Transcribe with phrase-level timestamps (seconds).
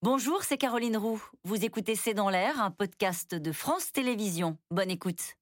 [0.00, 1.20] Bonjour, c'est Caroline Roux.
[1.42, 4.56] Vous écoutez C'est dans l'air, un podcast de France Télévisions.
[4.70, 5.34] Bonne écoute.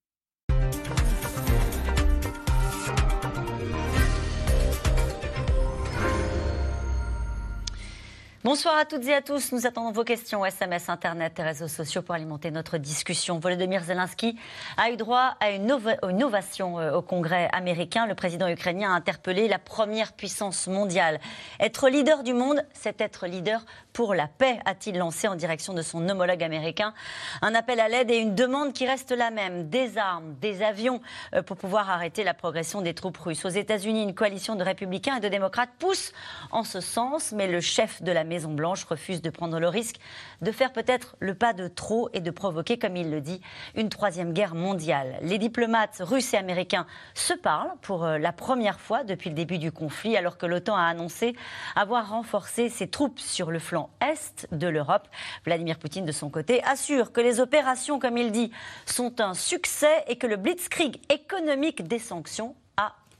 [8.46, 9.50] Bonsoir à toutes et à tous.
[9.50, 13.40] Nous attendons vos questions SMS, Internet et réseaux sociaux pour alimenter notre discussion.
[13.40, 14.38] Volodymyr Zelensky
[14.76, 15.76] a eu droit à une,
[16.08, 18.06] innovation euh, au Congrès américain.
[18.06, 21.18] Le président ukrainien a interpellé la première puissance mondiale.
[21.58, 23.64] Être leader du monde, c'est être leader
[23.96, 26.92] pour la paix, a-t-il lancé en direction de son homologue américain.
[27.40, 29.70] Un appel à l'aide et une demande qui reste la même.
[29.70, 31.00] Des armes, des avions
[31.34, 33.46] euh, pour pouvoir arrêter la progression des troupes russes.
[33.46, 36.12] Aux États-Unis, une coalition de républicains et de démocrates pousse
[36.50, 39.96] en ce sens, mais le chef de la Maison-Blanche refuse de prendre le risque
[40.42, 43.40] de faire peut-être le pas de trop et de provoquer, comme il le dit,
[43.76, 45.16] une troisième guerre mondiale.
[45.22, 49.56] Les diplomates russes et américains se parlent pour euh, la première fois depuis le début
[49.56, 51.34] du conflit, alors que l'OTAN a annoncé
[51.74, 55.08] avoir renforcé ses troupes sur le flanc est de l'Europe.
[55.44, 58.50] Vladimir Poutine, de son côté, assure que les opérations, comme il dit,
[58.84, 62.54] sont un succès et que le blitzkrieg économique des sanctions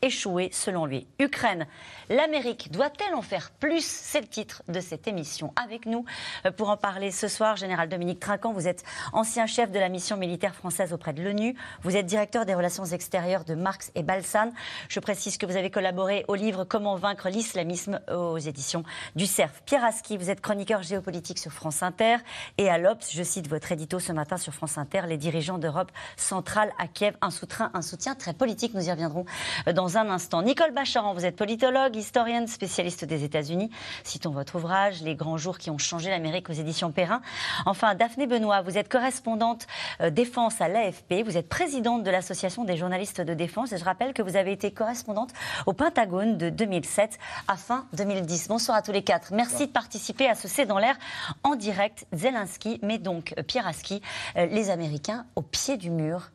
[0.03, 1.07] échoué selon lui.
[1.19, 1.67] Ukraine,
[2.09, 3.85] l'Amérique doit-elle en faire plus?
[3.85, 5.53] C'est le titre de cette émission.
[5.57, 6.05] Avec nous
[6.45, 9.89] euh, pour en parler ce soir, Général Dominique Trinquant, vous êtes ancien chef de la
[9.89, 11.57] mission militaire française auprès de l'ONU.
[11.83, 14.53] Vous êtes directeur des relations extérieures de Marx et Balsan.
[14.89, 19.63] Je précise que vous avez collaboré au livre Comment vaincre l'islamisme aux éditions du CERF.
[19.65, 22.17] Pierre Aski, vous êtes chroniqueur géopolitique sur France Inter
[22.59, 25.91] et à l'Obs, je cite votre édito ce matin sur France Inter, les dirigeants d'Europe
[26.17, 28.75] centrale à Kiev, un soutien, un soutien très politique.
[28.75, 29.25] Nous y reviendrons
[29.67, 30.43] euh, dans un instant.
[30.43, 33.71] Nicole Bacharan, vous êtes politologue, historienne, spécialiste des États-Unis.
[34.03, 37.21] Citons votre ouvrage, Les grands jours qui ont changé l'Amérique aux éditions Perrin.
[37.67, 39.69] Enfin, Daphné Benoît, vous êtes correspondante
[40.01, 41.23] euh, défense à l'AFP.
[41.25, 43.71] Vous êtes présidente de l'Association des journalistes de défense.
[43.71, 45.31] Et je rappelle que vous avez été correspondante
[45.67, 48.49] au Pentagone de 2007 à fin 2010.
[48.49, 49.33] Bonsoir à tous les quatre.
[49.33, 50.97] Merci de participer à ce C'est dans l'air
[51.45, 52.09] en direct.
[52.13, 54.03] Zelensky, mais donc euh, Pierre Aski,
[54.37, 56.33] euh, les Américains au pied du mur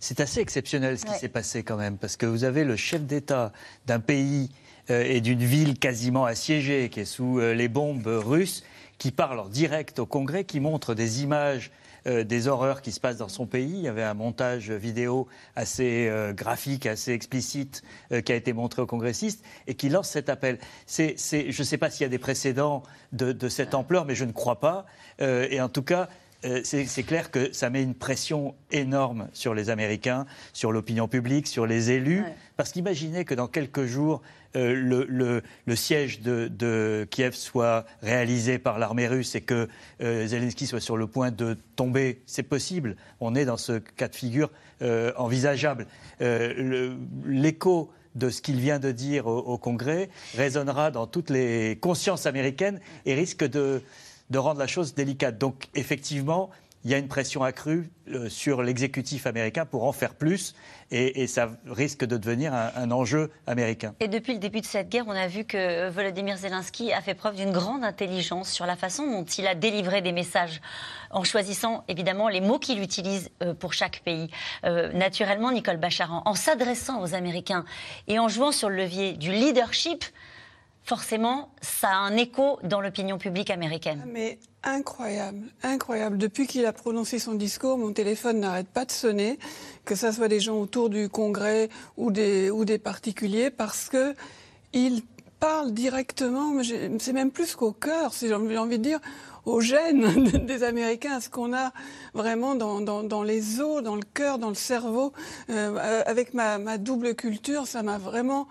[0.00, 3.02] c'est assez exceptionnel ce qui s'est passé quand même, parce que vous avez le chef
[3.02, 3.52] d'État
[3.86, 4.50] d'un pays
[4.90, 8.62] euh, et d'une ville quasiment assiégée, qui est sous euh, les bombes russes,
[8.98, 11.72] qui parle en direct au Congrès, qui montre des images
[12.06, 13.72] euh, des horreurs qui se passent dans son pays.
[13.74, 17.82] Il y avait un montage vidéo assez graphique, assez explicite,
[18.24, 20.58] qui a été montré aux congressistes et qui lance cet appel.
[20.86, 24.24] je ne sais pas s'il y a des précédents de, de, cette ampleur, mais je
[24.24, 24.86] ne crois pas.
[25.18, 26.08] et en tout cas,
[26.44, 31.46] euh, c'est clair que ça met une pression énorme sur les Américains, sur l'opinion publique,
[31.46, 32.22] sur les élus.
[32.56, 34.22] Parce qu'imaginez que dans quelques jours,
[34.54, 39.68] euh, le, siège de, Kiev soit réalisé par l'armée russe et que
[40.00, 42.22] euh, Zelensky soit sur le point de tomber.
[42.26, 42.96] C'est possible.
[43.20, 44.50] On est dans ce cas de figure
[45.16, 45.86] envisageable.
[46.20, 52.80] L'écho de ce qu'il vient de dire au, Congrès résonnera dans toutes les consciences américaines
[53.04, 53.82] et risque de,
[54.30, 55.38] de rendre la chose délicate.
[55.38, 56.50] Donc effectivement,
[56.86, 60.54] il y a une pression accrue euh, sur l'exécutif américain pour en faire plus
[60.92, 63.92] et, ça risque de devenir un, enjeu américain.
[63.98, 67.14] Et depuis le début de cette guerre, on a vu que Volodymyr Zelensky a fait
[67.14, 70.60] preuve d'une grande intelligence sur la façon dont il a délivré des messages
[71.10, 74.30] en choisissant évidemment les mots qu'il utilise euh, pour chaque pays.
[74.64, 77.64] Euh, naturellement, Nicole Bacharan, en s'adressant aux Américains
[78.06, 80.04] et en jouant sur le levier du leadership,
[80.86, 84.02] forcément, ça a un écho dans l'opinion publique américaine.
[84.04, 86.16] Ah, mais incroyable, incroyable.
[86.16, 89.38] Depuis qu'il a prononcé son discours, mon téléphone n'arrête pas de sonner,
[89.84, 94.14] que ce soit des gens autour du Congrès ou des, particuliers, parce que
[94.72, 95.02] il
[95.40, 96.52] parle directement,
[96.98, 99.00] c'est même plus qu'au cœur, j'ai envie de dire,
[99.44, 101.72] aux gènes des Américains, ce qu'on a
[102.14, 105.12] vraiment dans, les os, dans le cœur, dans le cerveau.
[105.50, 108.46] Euh, avec ma double culture, ça m'a vraiment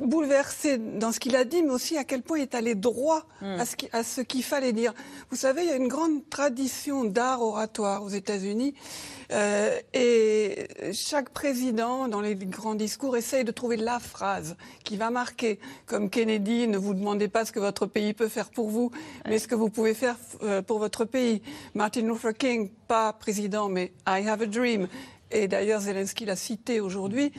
[0.00, 3.24] bouleversé dans ce qu'il a dit, mais aussi à quel point il est allé droit
[3.40, 3.56] hmm.
[3.92, 4.94] à ce qu'il fallait dire.
[5.30, 8.74] Vous savez, il y a une grande tradition d'art oratoire aux États-Unis.
[9.32, 15.10] Euh, et chaque président, dans les grands discours, essaye de trouver la phrase qui va
[15.10, 15.60] marquer.
[15.86, 18.90] Comme Kennedy, ne vous demandez pas ce que votre pays peut faire pour vous,
[19.26, 21.42] mais ce que vous pouvez faire euh, pour votre pays.
[21.74, 24.88] Martin Luther King, pas président, mais I have a dream
[25.30, 27.32] et d'ailleurs Zelensky l'a cité aujourd'hui.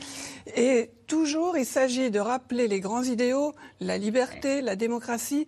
[0.56, 5.46] Et toujours, il s'agit de rappeler les grands idéaux, la liberté, la démocratie,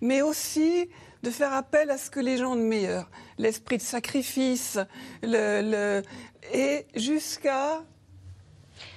[0.00, 0.88] mais aussi
[1.22, 4.78] de faire appel à ce que les gens de meilleur, l'esprit de sacrifice,
[5.22, 6.02] le,
[6.52, 7.84] et jusqu'à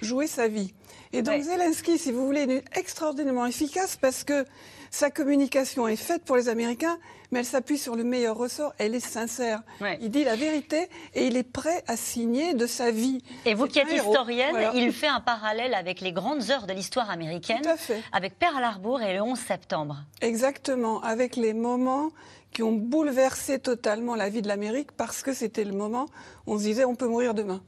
[0.02, 0.74] jouer sa vie.
[1.14, 4.46] Et donc Zelensky, si vous voulez, est extraordinairement efficace parce que
[4.90, 6.98] sa communication est faite pour les Américains,
[7.36, 9.62] mais elle s'appuie sur le meilleur ressort, elle est sincère.
[10.00, 13.22] Il dit la vérité et il est prêt à signer de sa vie.
[13.46, 17.10] Et vous qui êtes historienne, il fait un parallèle avec les grandes heures de l'histoire
[17.10, 17.66] américaine,
[18.14, 19.98] avec Pearl Harbor et le 11 septembre.
[20.22, 22.12] Exactement, avec les moments
[22.54, 26.06] qui ont bouleversé totalement la vie de l'Amérique parce que c'était le moment
[26.48, 27.62] où on se disait on peut mourir demain.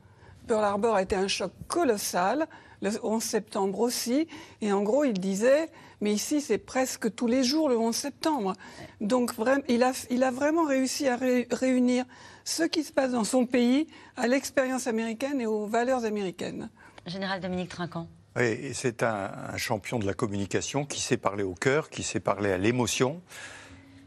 [0.47, 2.47] Pearl Harbor a été un choc colossal,
[2.81, 4.29] le 11 septembre aussi,
[4.61, 5.67] et en gros il disait
[6.01, 8.53] mais ici c'est presque tous les jours le 11 septembre.
[9.01, 9.31] Donc
[9.67, 12.05] il, a, il a vraiment réussi à réunir
[12.43, 16.69] ce qui se passe dans son pays à l'expérience américaine et aux valeurs américaines.
[17.05, 18.07] Général Dominique Trinquant.
[18.35, 22.19] Oui, c'est un, un champion de la communication qui sait parler au cœur, qui sait
[22.19, 23.21] parler à l'émotion.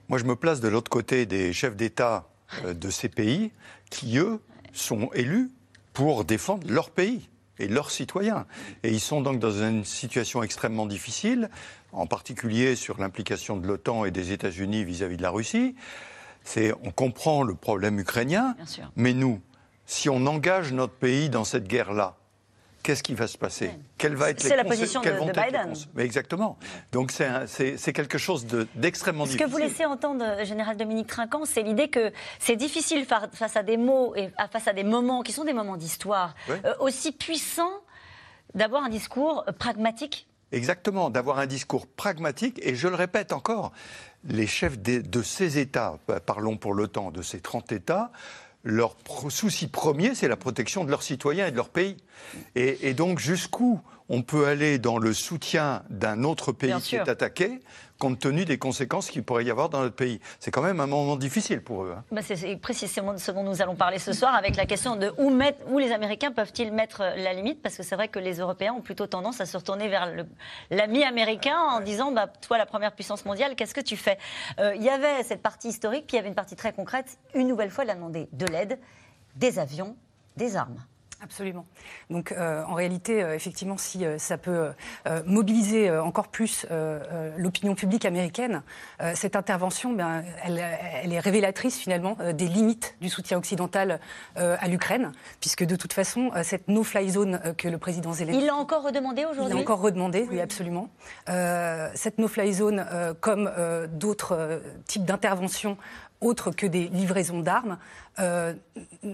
[0.08, 2.28] Moi, je me place de l'autre côté des chefs d'État
[2.64, 3.52] euh, de ces pays
[3.90, 4.40] qui, eux,
[4.72, 5.50] sont élus
[5.92, 7.28] pour défendre leur pays
[7.60, 8.46] et leurs citoyens.
[8.82, 11.50] Et ils sont donc dans une situation extrêmement difficile,
[11.92, 15.74] en particulier sur l'implication de l'OTAN et des États-Unis vis-à-vis de la Russie.
[16.42, 18.56] C'est, on comprend le problème ukrainien,
[18.96, 19.40] mais nous,
[19.86, 22.16] si on engage notre pays dans cette guerre-là,
[22.82, 25.74] qu'est-ce qui va se passer Quelle va être C'est la position de, Biden.
[25.94, 26.58] Mais exactement.
[26.92, 29.40] Donc c'est quelque chose d'extrêmement difficile.
[29.40, 33.56] Ce que vous laissez entendre, euh, Général Dominique Trinquant, c'est l'idée que c'est difficile face
[33.56, 37.12] à des mots et face à des moments qui sont des moments d'histoire euh, aussi
[37.12, 37.80] puissants
[38.54, 40.26] d'avoir un discours pragmatique.
[40.52, 42.58] Exactement, d'avoir un discours pragmatique.
[42.62, 43.72] Et je le répète encore,
[44.24, 48.10] les chefs de ces États, parlons pour l'OTAN, de ces 30 États,
[48.62, 48.96] leur
[49.28, 51.96] souci premier, c'est la protection de leurs citoyens et de leur pays.
[52.54, 57.60] Et, donc, jusqu'où on peut aller dans le soutien d'un autre pays qui est attaqué,
[58.00, 60.20] compte tenu des conséquences qu'il pourrait y avoir dans notre pays.
[60.40, 61.94] C'est quand même un moment difficile pour eux.
[61.96, 62.02] Hein.
[62.10, 65.12] Bah, c'est précisément de ce dont nous allons parler ce soir, avec la question de
[65.18, 68.38] où, mettre, où les Américains peuvent-ils mettre la limite, parce que c'est vrai que les
[68.38, 70.10] Européens ont plutôt tendance à se retourner vers
[70.70, 74.18] l'ami américain en disant, bah, toi, la première puissance mondiale, qu'est-ce que tu fais?
[74.58, 77.18] Euh, Il y avait cette partie historique, puis il y avait une partie très concrète.
[77.34, 78.78] Une nouvelle fois, il a demandé de l'aide,
[79.36, 79.94] des avions,
[80.36, 80.82] des armes.
[81.22, 81.66] Absolument.
[82.08, 84.70] Donc euh, en réalité, euh, effectivement, si euh, ça peut
[85.26, 86.66] mobiliser encore plus
[87.36, 88.62] l'opinion publique américaine,
[89.14, 90.62] cette intervention, ben, elle,
[91.02, 94.00] elle, est révélatrice finalement des limites du soutien occidental
[94.36, 98.40] à l'Ukraine, puisque de toute façon, cette no-fly zone que le président Zelensky...
[98.40, 100.90] Il l'a encore redemandé aujourd'hui Il l'a encore redemandé, oui, absolument.
[101.26, 102.86] cette no-fly zone,
[103.20, 103.50] comme
[103.92, 105.76] d'autres types d'interventions
[106.20, 107.78] autre que des livraisons d'armes,
[108.18, 108.52] euh,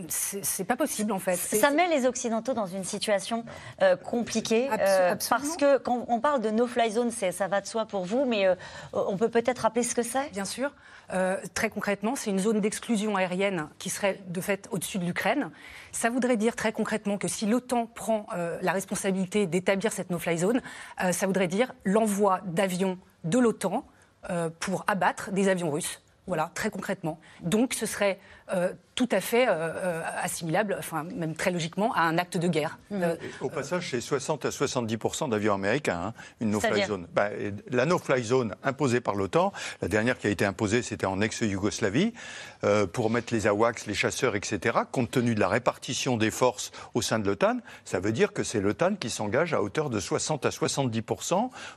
[0.08, 1.36] c'est pas possible en fait.
[1.36, 3.44] Ça met les Occidentaux dans une situation
[3.82, 7.86] euh, compliquée euh, parce que quand on parle de no-fly zone, ça va de soi
[7.86, 8.54] pour vous, mais euh,
[8.92, 10.30] on peut peut-être rappeler ce que c'est?
[10.32, 10.72] Bien sûr.
[11.54, 15.50] très concrètement, c'est une zone d'exclusion aérienne qui serait de fait au-dessus de l'Ukraine.
[15.92, 18.26] Ça voudrait dire très concrètement que si l'OTAN prend
[18.60, 20.60] la responsabilité d'établir cette no-fly zone,
[21.12, 23.84] ça voudrait dire l'envoi d'avions de l'OTAN
[24.58, 26.02] pour abattre des avions russes.
[26.26, 27.20] Voilà, très concrètement.
[27.40, 28.18] Donc ce serait
[28.54, 32.48] euh, tout à fait euh, euh, assimilable, enfin même très logiquement, à un acte de
[32.48, 32.78] guerre.
[32.90, 33.04] Mmh.
[33.42, 34.96] au passage, c'est 60 à 70
[35.28, 37.06] d'avions américains, hein, une no-fly zone.
[37.12, 37.28] Bah,
[37.70, 39.52] la no-fly zone imposée par l'OTAN,
[39.82, 42.14] la dernière qui a été imposée, c'était en ex-Yougoslavie,
[42.92, 44.78] pour mettre les AWACS, les chasseurs, etc.
[44.90, 48.42] Compte tenu de la répartition des forces au sein de l'OTAN, ça veut dire que
[48.42, 51.02] c'est l'OTAN qui s'engage à hauteur de 60 à 70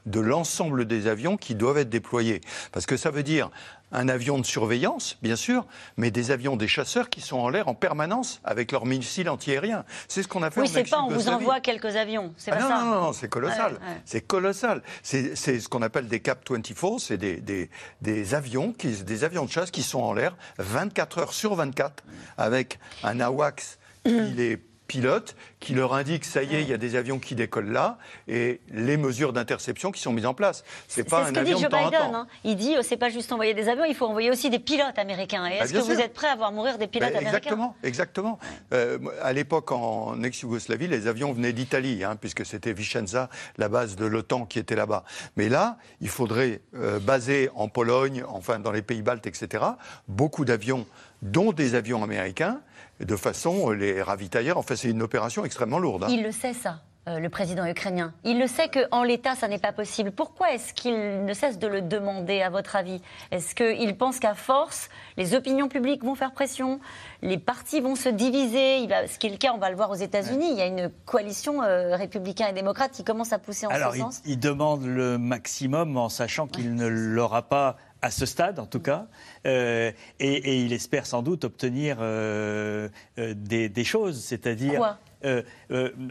[0.05, 2.41] de l'ensemble des avions qui doivent être déployés.
[2.71, 3.49] Parce que ça veut dire
[3.91, 5.65] un avion de surveillance, bien sûr,
[5.97, 9.83] mais des avions des chasseurs qui sont en l'air en permanence avec leurs missiles antiaériens.
[10.07, 12.57] C'est ce qu'on a fait oui, c'est pas on vous envoie quelques avions, c'est ah
[12.57, 12.83] pas non, ça.
[12.83, 13.79] Non, non, c'est colossal.
[14.05, 14.83] C'est colossal.
[15.01, 17.69] C'est ce qu'on appelle des Cap 24, c'est des, des,
[18.01, 22.03] des, avions qui, des avions de chasse qui sont en l'air 24 heures sur 24
[22.37, 24.57] avec un AWACS qui les
[24.89, 27.99] pilotes qui leur indiquent ça y est, il y a des avions qui décollent là
[28.27, 30.63] et les mesures d'interception qui sont mises en place.
[30.87, 32.15] C'est pas un avion dit Joe Biden.
[32.15, 32.27] Hein.
[32.43, 34.97] Il dit oh, c'est pas juste envoyer des avions, il faut envoyer aussi des pilotes
[34.97, 35.45] américains.
[35.45, 37.29] Et bah, est-ce que vous êtes prêt à voir mourir des pilotes américains?
[37.29, 38.39] Exactement, exactement.
[38.73, 43.29] Euh, à l'époque en ex-Yougoslavie, les avions venaient d'Italie, hein, puisque c'était Vicenza,
[43.59, 45.03] la base de l'OTAN qui était là-bas.
[45.37, 49.63] Mais là, il faudrait euh, baser en Pologne, enfin dans les pays baltes, etc.,
[50.07, 50.87] beaucoup d'avions,
[51.21, 52.61] dont des avions américains
[52.99, 54.57] de façon les ravitailleurs.
[54.57, 56.03] En fait, c'est une opération extrêmement lourde.
[56.03, 56.09] Hein.
[56.09, 56.81] Il le sait, ça.
[57.07, 58.13] Euh, le président ukrainien.
[58.25, 60.11] Il le sait qu'en l'état, ça n'est pas possible.
[60.11, 63.01] Pourquoi est-ce qu'il ne cesse de le demander, à votre avis?
[63.31, 66.79] Est-ce qu'il pense qu'à force, les opinions publiques vont faire pression,
[67.21, 68.79] les partis vont se diviser?
[68.79, 70.49] Il va, Ce qui est le cas, on va le voir aux États-Unis.
[70.51, 73.97] Il y a une coalition euh, républicain et démocrate qui commence à pousser en ce
[73.97, 74.21] sens.
[74.25, 78.65] Il, il demande le maximum en sachant qu'il ne l'aura pas à ce stade en
[78.65, 79.07] tout cas,
[79.45, 84.97] euh, et, il espère sans doute obtenir euh, euh, des, choses, c'est-à-dire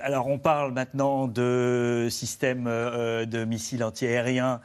[0.00, 4.60] alors on parle maintenant de systèmes de missiles antiaériens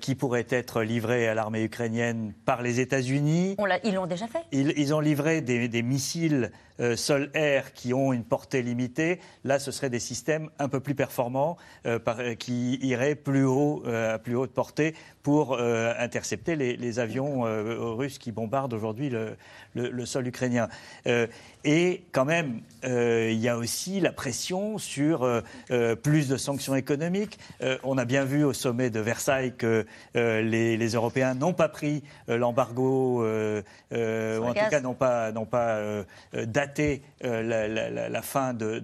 [0.00, 3.56] qui pourraient être livrés à l'armée ukrainienne par les États-Unis.
[3.84, 8.24] Ils l'ont déjà fait ils, ont livré des, des missiles euh, sol-air qui ont une
[8.24, 9.18] portée limitée.
[9.44, 11.56] Là, ce seraient des systèmes un peu plus performants
[11.86, 17.42] euh, euh, qui iraient plus haut, à plus haute portée pour intercepter les, avions
[17.96, 19.10] russes qui bombardent aujourd'hui
[19.74, 20.68] le, sol ukrainien.
[21.64, 25.28] et quand même, il y a aussi la pression sur
[26.02, 27.40] plus de sanctions économiques.
[27.82, 33.24] on a bien vu au sommet de Versailles que les, Européens n'ont pas pris l'embargo,
[33.24, 35.48] ou en tout cas n'ont pas, n'ont
[36.66, 36.82] pas
[37.24, 38.78] euh, la, fin de,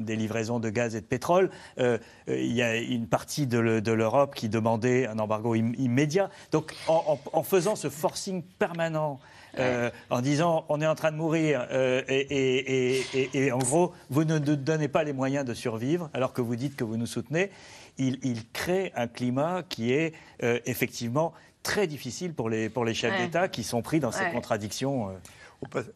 [0.00, 1.50] des livraisons de gaz et de pétrole.
[1.78, 6.30] Euh, il y a une partie de l'Europe qui demandait un embargo immédiat.
[6.50, 9.20] Donc en, faisant ce forcing permanent,
[9.58, 11.66] euh, en disant on est en train de mourir
[12.08, 16.56] et, en gros vous ne nous donnez pas les moyens de survivre alors que vous
[16.56, 17.50] dites que vous nous soutenez,
[17.98, 18.18] il,
[18.52, 23.62] crée un climat qui est effectivement très difficile pour les, pour les chefs d'État qui
[23.62, 25.10] sont pris dans ces contradictions.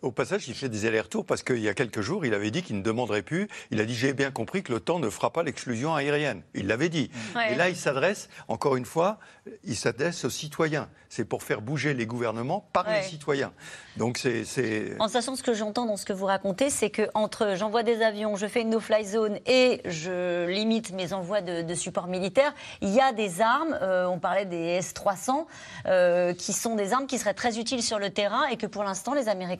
[0.03, 2.63] Au, passage, il fait des allers-retours parce qu'il y a quelques jours, il avait dit
[2.63, 3.49] qu'il ne demanderait plus.
[3.71, 6.43] Il a dit J'ai bien compris que l'OTAN ne fera pas l'exclusion aérienne.
[6.55, 7.11] Il l'avait dit.
[7.51, 9.19] Et là, il s'adresse, encore une fois,
[9.65, 10.89] il s'adresse aux citoyens.
[11.09, 13.53] C'est pour faire bouger les gouvernements par les citoyens.
[13.97, 14.97] Donc, c'est.
[14.99, 18.03] En sachant ce que j'entends dans ce que vous racontez, c'est que entre j'envoie des
[18.03, 22.91] avions, je fais une no-fly zone et je limite mes envois de, support militaire, il
[22.91, 25.47] y a des armes, euh, on parlait des S-300,
[25.87, 28.85] euh, qui sont des armes qui seraient très utiles sur le terrain et que pour
[28.85, 29.58] l'instant, les Américains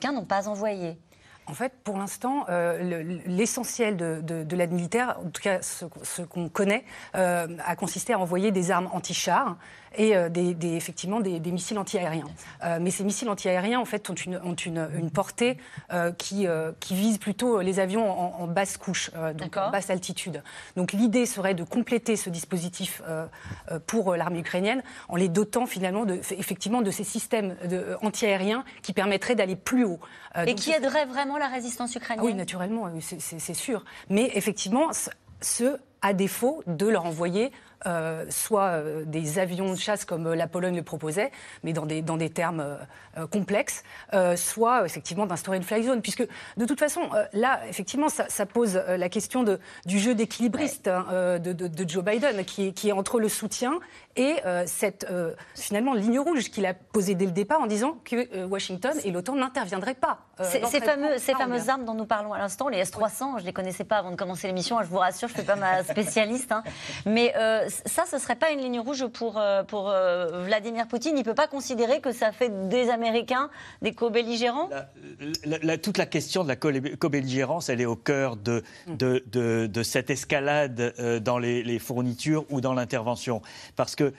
[1.49, 6.85] en fait, pour l'instant, euh, l'essentiel de, l'aide militaire, en tout cas ce, qu'on connaît,
[7.15, 9.57] euh, a consisté à envoyer des armes anti-chars
[9.97, 12.25] et euh, des, effectivement des, missiles antiaériens.
[12.63, 15.57] Euh, mais ces missiles antiaériens, en fait, ont une, ont une, portée
[15.91, 16.47] euh, qui,
[16.79, 20.43] qui vise plutôt les avions en, basse couche, donc en basse altitude.
[20.75, 23.01] Donc l'idée serait de compléter ce dispositif
[23.87, 27.55] pour l'armée ukrainienne en les dotant finalement de, effectivement de ces systèmes
[28.01, 29.99] antiaériens qui permettraient d'aller plus haut.
[30.45, 33.83] et qui aideraient vraiment la résistance ukrainienne Oui, naturellement, c'est sûr.
[34.09, 34.89] Mais effectivement,
[35.41, 37.51] ce à défaut de leur envoyer
[37.85, 41.31] euh, soit euh, des avions de chasse comme euh, la Pologne le proposait,
[41.63, 42.77] mais dans des, dans des termes
[43.31, 43.83] complexes,
[44.35, 46.01] soit effectivement d'instaurer une fly zone.
[46.01, 46.25] Puisque
[46.57, 47.01] de toute façon,
[47.33, 52.45] là, effectivement, ça, pose la question de, du jeu d'équilibriste hein, de, de, Joe Biden,
[52.45, 53.79] qui est, qui est entre le soutien
[54.15, 55.07] et cette
[55.55, 59.35] finalement ligne rouge qu'il a posée dès le départ en disant que Washington et l'OTAN
[59.35, 60.19] n'interviendraient pas.
[60.43, 63.53] ces, fameux, ces fameuses armes dont nous parlons à l'instant, les S-300, je ne les
[63.53, 65.83] connaissais pas avant de commencer l'émission, hein, je vous rassure, je ne fais pas ma
[65.83, 66.63] spécialiste, hein.
[67.05, 67.33] mais
[67.69, 71.13] ça, ce ne serait pas une ligne rouge pour, euh, pour euh, Vladimir Poutine.
[71.15, 73.49] Il ne peut pas considérer que ça fait des Américains
[73.81, 74.69] des co-belligérants?
[75.81, 80.93] Toute la question de la co-belligérance, elle est au cœur de, de, de, cette escalade
[80.99, 83.41] euh, dans les, fournitures ou dans l'intervention.
[83.75, 84.13] Parce que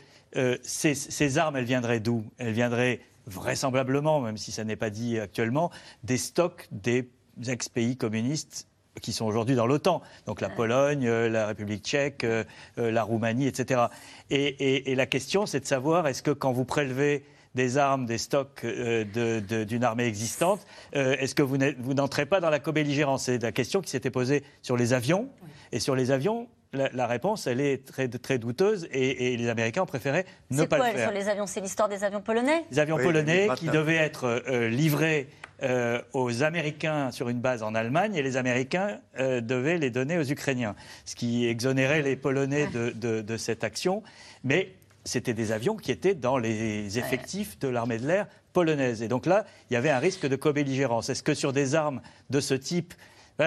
[0.62, 2.24] ces, ces armes, elles viendraient d'où?
[2.38, 5.70] Elles viendraient vraisemblablement, même si ça n'est pas dit actuellement,
[6.04, 7.08] des stocks des
[7.48, 8.66] ex-pays communistes
[9.00, 12.44] qui sont aujourd'hui dans l'OTAN, donc la Pologne, euh, la République tchèque, euh,
[12.78, 13.82] euh, la Roumanie, etc.
[14.30, 18.64] Et, la question, c'est de savoir, est-ce que quand vous prélevez des armes, des stocks
[18.64, 20.60] d'une armée existante,
[20.92, 23.24] est-ce que vous n'entrez pas dans la co-belligérance?
[23.24, 25.28] C'est la question qui s'était posée sur les avions.
[25.72, 29.86] Et sur les avions, la, réponse, elle est très, très douteuse et, les Américains ont
[29.86, 31.08] préféré ne pas le faire.
[31.08, 32.66] Sur les avions, c'est l'histoire des avions polonais?
[32.70, 35.28] Les avions polonais qui devaient être livrés
[35.62, 40.18] euh, aux Américains sur une base en Allemagne et les Américains euh, devaient les donner
[40.18, 40.74] aux Ukrainiens,
[41.04, 44.02] ce qui exonérait les Polonais de, cette action.
[44.42, 44.74] Mais
[45.04, 49.02] c'était des avions qui étaient dans les effectifs de l'armée de l'air polonaise.
[49.02, 51.08] Et donc là, il y avait un risque de co-belligérance.
[51.10, 52.00] Est-ce que sur des armes
[52.30, 52.94] de ce type,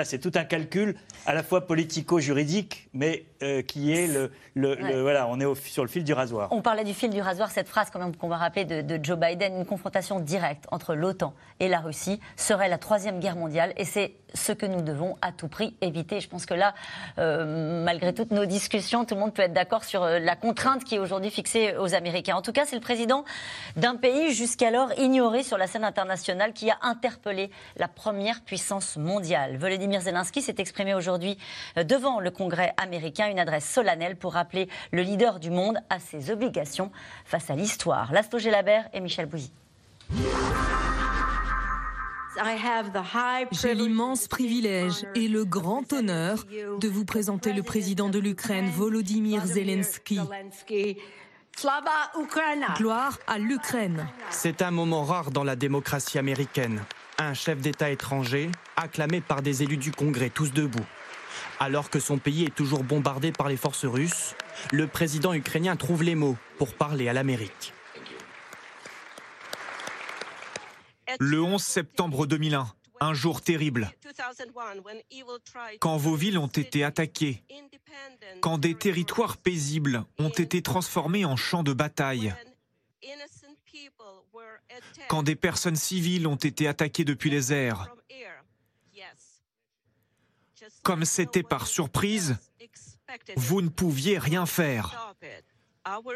[0.04, 4.32] c'est tout un calcul à la fois politico-juridique, mais euh, qui est le,
[5.02, 6.48] voilà, on est sur le fil du rasoir.
[6.52, 9.18] On parlait du fil du rasoir, cette phrase quand même qu'on va rappeler de, Joe
[9.18, 13.86] Biden, une confrontation directe entre l'OTAN et la Russie serait la troisième guerre mondiale, et
[13.86, 16.20] c'est ce que nous devons à tout prix éviter.
[16.20, 16.74] Je pense que là,
[17.20, 20.84] euh, malgré toutes nos discussions, tout le monde peut être d'accord sur euh, la contrainte
[20.84, 22.36] qui est aujourd'hui fixée aux Américains.
[22.36, 23.26] En tout cas, c'est le président
[23.76, 29.58] d'un pays jusqu'alors ignoré sur la scène internationale qui a interpellé la première puissance mondiale.
[29.58, 31.38] Volodymyr Zelensky s'est exprimé aujourd'hui
[31.76, 36.32] devant le Congrès américain, une adresse solennelle pour rappeler le leader du monde à ses
[36.32, 36.92] obligations
[37.26, 38.14] face à l'histoire.
[38.14, 39.52] Lasto Gelabert et Michel Bouzy.
[43.52, 46.46] J'ai l'immense privilège et le grand honneur
[46.80, 50.20] de vous présenter le président de l'Ukraine, Volodymyr Zelensky.
[52.78, 54.08] Gloire à l'Ukraine.
[54.32, 56.84] C'est un moment rare dans la démocratie américaine.
[57.20, 60.86] Un chef d'État étranger, acclamé par des élus du Congrès, tous debout.
[61.60, 64.36] Alors que son pays est toujours bombardé par les forces russes,
[64.72, 67.74] le président ukrainien trouve les mots pour parler à l'Amérique.
[71.20, 72.68] Le 11 septembre 2001,
[73.00, 73.92] un jour terrible.
[75.80, 77.44] Quand vos villes ont été attaquées,
[78.42, 82.34] quand des territoires paisibles ont été transformés en champs de bataille,
[85.08, 87.94] quand des personnes civiles ont été attaquées depuis les airs,
[90.84, 92.38] comme c'était par surprise,
[93.36, 95.16] vous ne pouviez rien faire.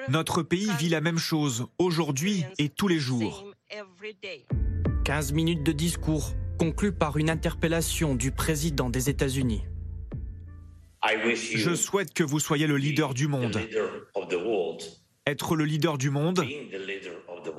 [0.10, 3.52] Notre pays vit la même chose aujourd'hui et tous les jours.
[5.06, 9.64] 15 minutes de discours conclus par une interpellation du président des États-Unis.
[11.56, 13.60] Je souhaite que vous soyez le leader du monde.
[15.26, 16.46] Être le leader du monde,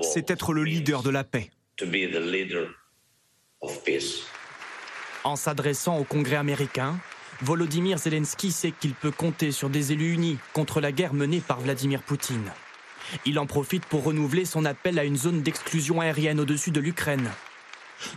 [0.02, 1.50] c'est être le leader de la paix.
[5.28, 6.96] En s'adressant au Congrès américain,
[7.42, 11.60] Volodymyr Zelensky sait qu'il peut compter sur des élus unis contre la guerre menée par
[11.60, 12.50] Vladimir Poutine.
[13.26, 17.28] Il en profite pour renouveler son appel à une zone d'exclusion aérienne au-dessus de l'Ukraine.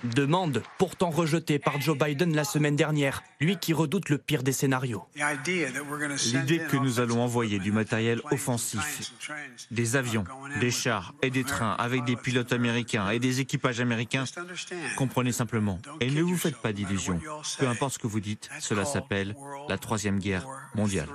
[0.04, 4.52] Demande pourtant rejetée par Joe Biden la semaine dernière, lui qui redoute le pire des
[4.52, 5.04] scénarios.
[5.16, 9.14] L'idée que nous allons envoyer du matériel offensif,
[9.72, 10.26] des avions,
[10.60, 14.26] des chars et des trains avec des pilotes américains et des équipages américains,
[14.98, 15.80] comprenez simplement.
[16.00, 17.20] Et ne vous faites pas d'illusions.
[17.58, 19.36] Peu importe ce que vous dites, cela s'appelle
[19.70, 21.08] la Troisième Guerre mondiale.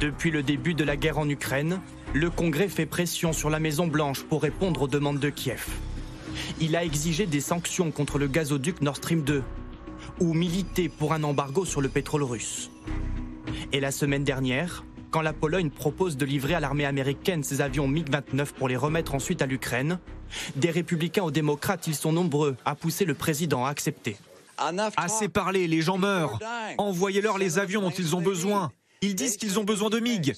[0.00, 1.80] Depuis le début de la guerre en Ukraine,
[2.14, 5.66] le Congrès fait pression sur la Maison-Blanche pour répondre aux demandes de Kiev.
[6.60, 9.42] Il a exigé des sanctions contre le gazoduc Nord Stream 2
[10.20, 12.70] ou milité pour un embargo sur le pétrole russe.
[13.72, 17.88] Et la semaine dernière, quand la Pologne propose de livrer à l'armée américaine ses avions
[17.88, 19.98] MiG-29 pour les remettre ensuite à l'Ukraine,
[20.56, 24.16] des républicains aux démocrates, ils sont nombreux à pousser le président à accepter.
[24.96, 26.38] Assez parlé, les gens meurent.
[26.78, 28.70] Envoyez-leur les avions dont ils ont besoin.
[29.00, 30.34] Ils disent qu'ils ont besoin de MiG.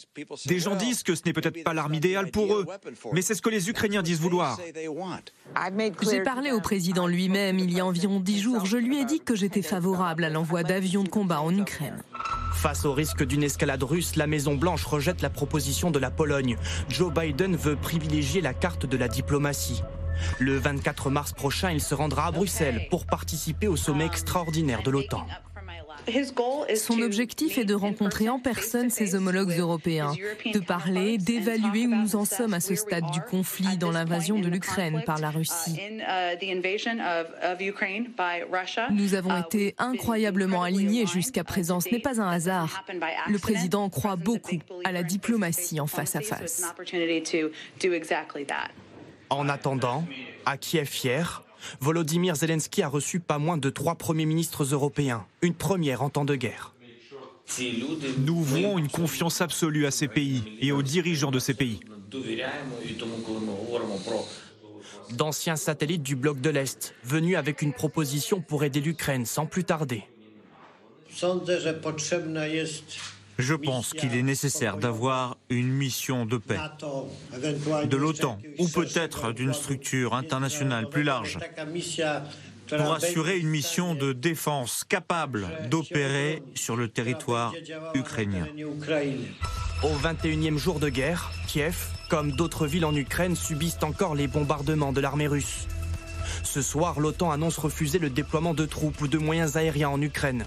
[0.47, 2.67] Des gens disent que ce n'est peut-être pas l'arme idéale pour eux,
[3.13, 4.59] mais c'est ce que les Ukrainiens disent vouloir.
[6.03, 8.67] J'ai parlé au président lui-même il y a environ dix jours.
[8.67, 12.03] Je lui ai dit que j'étais favorable à l'envoi d'avions de combat en Ukraine.
[12.55, 16.57] Face au risque d'une escalade russe, la Maison-Blanche rejette la proposition de la Pologne.
[16.89, 19.83] Joe Biden veut privilégier la carte de la diplomatie.
[20.39, 24.91] Le 24 mars prochain, il se rendra à Bruxelles pour participer au sommet extraordinaire de
[24.91, 25.27] l'OTAN.
[26.77, 30.13] Son objectif est de rencontrer en personne ses homologues européens,
[30.53, 34.49] de parler, d'évaluer où nous en sommes à ce stade du conflit dans l'invasion de
[34.49, 35.79] l'Ukraine par la Russie.
[38.91, 41.81] Nous avons été incroyablement alignés jusqu'à présent.
[41.81, 42.85] Ce n'est pas un hasard.
[43.29, 46.65] Le président croit beaucoup à la diplomatie en face à face.
[49.31, 50.05] En attendant,
[50.45, 51.45] à Kiev hier,
[51.81, 56.25] Volodymyr Zelensky a reçu pas moins de trois premiers ministres européens, une première en temps
[56.25, 56.75] de guerre.
[58.19, 61.81] Nous vouons une confiance absolue à ces pays et aux dirigeants de ces pays.
[65.13, 69.65] D'anciens satellites du bloc de l'Est, venus avec une proposition pour aider l'Ukraine sans plus
[69.65, 70.05] tarder.
[73.41, 76.59] Je pense qu'il est nécessaire d'avoir une mission de paix
[77.85, 81.39] de l'OTAN ou peut-être d'une structure internationale plus large
[82.69, 87.53] pour assurer une mission de défense capable d'opérer sur le territoire
[87.95, 88.47] ukrainien.
[89.83, 94.93] Au 21e jour de guerre, Kiev, comme d'autres villes en Ukraine, subissent encore les bombardements
[94.93, 95.67] de l'armée russe.
[96.43, 100.47] Ce soir, l'OTAN annonce refuser le déploiement de troupes ou de moyens aériens en Ukraine.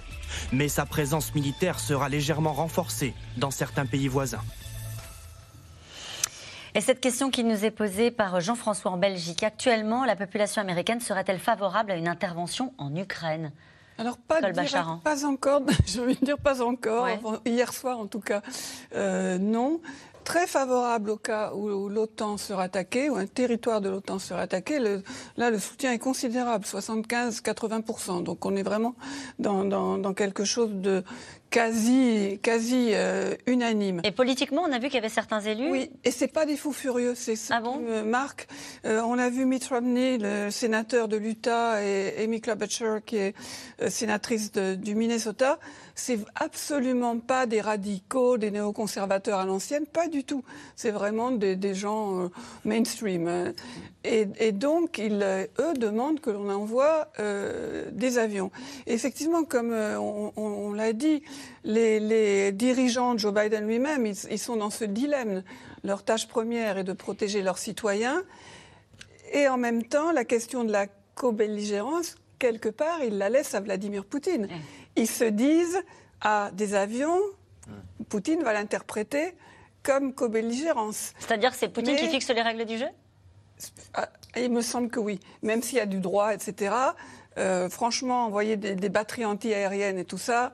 [0.52, 4.42] Mais sa présence militaire sera légèrement renforcée dans certains pays voisins.
[6.76, 10.98] Et cette question qui nous est posée par Jean-François en Belgique, actuellement, la population américaine
[11.00, 13.52] serait-elle favorable à une intervention en Ukraine?
[13.96, 14.40] Alors pas,
[15.04, 17.06] pas encore, je veux dire pas encore,
[17.44, 18.42] hier soir en tout cas,
[18.96, 19.80] euh, non
[20.24, 24.78] très favorable au cas où, l'OTAN sera attaqué, ou un territoire de l'OTAN sera attaqué.
[25.36, 28.22] là, le soutien est considérable, 75-80%.
[28.22, 28.94] Donc on est vraiment
[29.38, 31.04] dans, dans, quelque chose de
[31.50, 34.00] quasi, quasi euh, unanime.
[34.04, 35.70] Et politiquement, on a vu qu'il y avait certains élus.
[35.70, 38.48] Oui, et c'est pas des fous furieux, c'est ça ah bon qui me marque.
[38.84, 43.34] Euh, on a vu Mitt Romney, le sénateur de l'Utah, et Amy Klobuchar, qui est
[43.82, 45.58] euh, sénatrice du Minnesota.
[45.96, 50.42] C'est absolument pas des radicaux, des néoconservateurs à l'ancienne, pas du tout.
[50.74, 52.30] C'est vraiment des, gens
[52.64, 53.28] mainstream.
[53.28, 53.52] Hein.
[54.02, 57.08] Et, donc, ils, eux demandent que l'on envoie
[57.92, 58.50] des avions.
[58.86, 61.22] Effectivement, comme on, l'a dit,
[61.62, 65.44] les, dirigeants de Joe Biden lui-même, ils, sont dans ce dilemme.
[65.84, 68.22] Leur tâche première est de protéger leurs citoyens.
[69.32, 73.60] Et en même temps, la question de la co-belligérance, quelque part, ils la laissent à
[73.60, 74.48] Vladimir Poutine.
[74.96, 75.82] Ils se disent,
[76.20, 77.18] à des avions,
[78.08, 79.34] Poutine va l'interpréter
[79.82, 81.12] comme co-belligérance.
[81.18, 82.86] C'est-à-dire c'est Poutine qui fixe les règles du jeu?
[83.92, 86.74] Ah, Il me semble que oui, même s'il y a du droit, etc.
[87.36, 90.52] Euh, franchement, envoyer des, des batteries anti-aériennes et tout ça,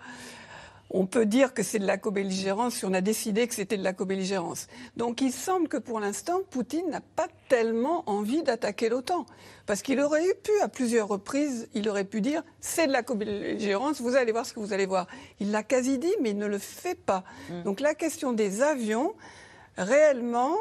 [0.91, 3.85] on peut dire que c'est de la co-belligérance si on a décidé que c'était de
[3.85, 4.67] la co-belligérance.
[4.97, 9.25] Donc il semble que pour l'instant, Poutine n'a pas tellement envie d'attaquer l'OTAN.
[9.67, 13.03] Parce qu'il aurait eu pu, à plusieurs reprises, il aurait pu dire c'est de la
[13.03, 15.07] co-belligérance, vous allez voir ce que vous allez voir.
[15.39, 17.25] Il l'a quasi dit, mais il ne le fait pas.
[17.49, 17.63] Mm.
[17.63, 19.15] Donc la question des avions,
[19.77, 20.57] réellement,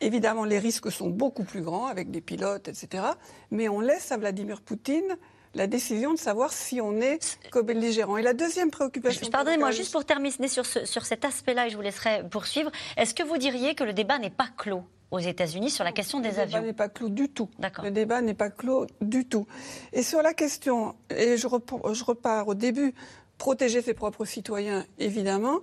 [0.00, 3.04] évidemment, les risques sont beaucoup plus grands avec des pilotes, etc.
[3.50, 5.16] Mais on laisse à Vladimir Poutine
[5.54, 8.16] la décision de savoir si on est co-belligérant.
[8.16, 9.28] Et la deuxième préoccupation...
[9.30, 13.22] Pardonnez-moi, juste pour terminer sur, sur cet aspect-là, et je vous laisserai poursuivre, est-ce que
[13.22, 16.58] vous diriez que le débat n'est pas clos aux États-Unis sur la question des avions.
[16.58, 17.48] Le débat n'est pas clos du tout.
[17.82, 19.46] Le débat n'est pas clos du tout.
[19.92, 22.94] Et sur la question, et je, je repars au début,
[23.38, 25.58] protéger ses propres citoyens, évidemment,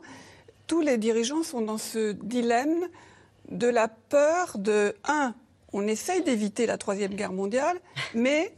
[0.67, 2.88] tous les dirigeants sont dans ce dilemme
[3.50, 5.34] de la peur de, un,
[5.71, 7.80] on essaye d'éviter la Troisième Guerre mondiale,
[8.13, 8.54] mais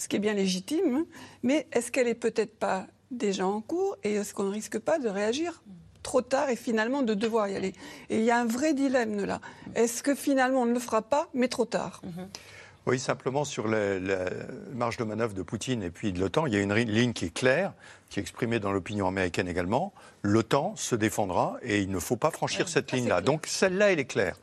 [0.00, 1.04] ce qui est bien légitime,
[1.42, 4.98] mais est-ce qu'elle est peut-être pas déjà en cours et est-ce qu'on ne risque pas
[4.98, 5.62] de réagir
[6.02, 7.74] trop tard et finalement de devoir y aller?
[8.08, 9.42] Et il y a un vrai dilemme là.
[9.74, 12.00] Est-ce que finalement on ne le fera pas, mais trop tard?
[12.06, 12.26] Mm-hmm.
[12.86, 13.98] Oui, simplement sur la,
[14.72, 17.26] marge de manœuvre de Poutine et puis de l'OTAN, il y a une ligne qui
[17.26, 17.74] est claire,
[18.08, 19.92] qui est exprimée dans l'opinion américaine également.
[20.22, 23.20] L'OTAN se défendra et il ne faut pas franchir cette ligne-là.
[23.20, 24.36] Donc celle-là, elle est claire.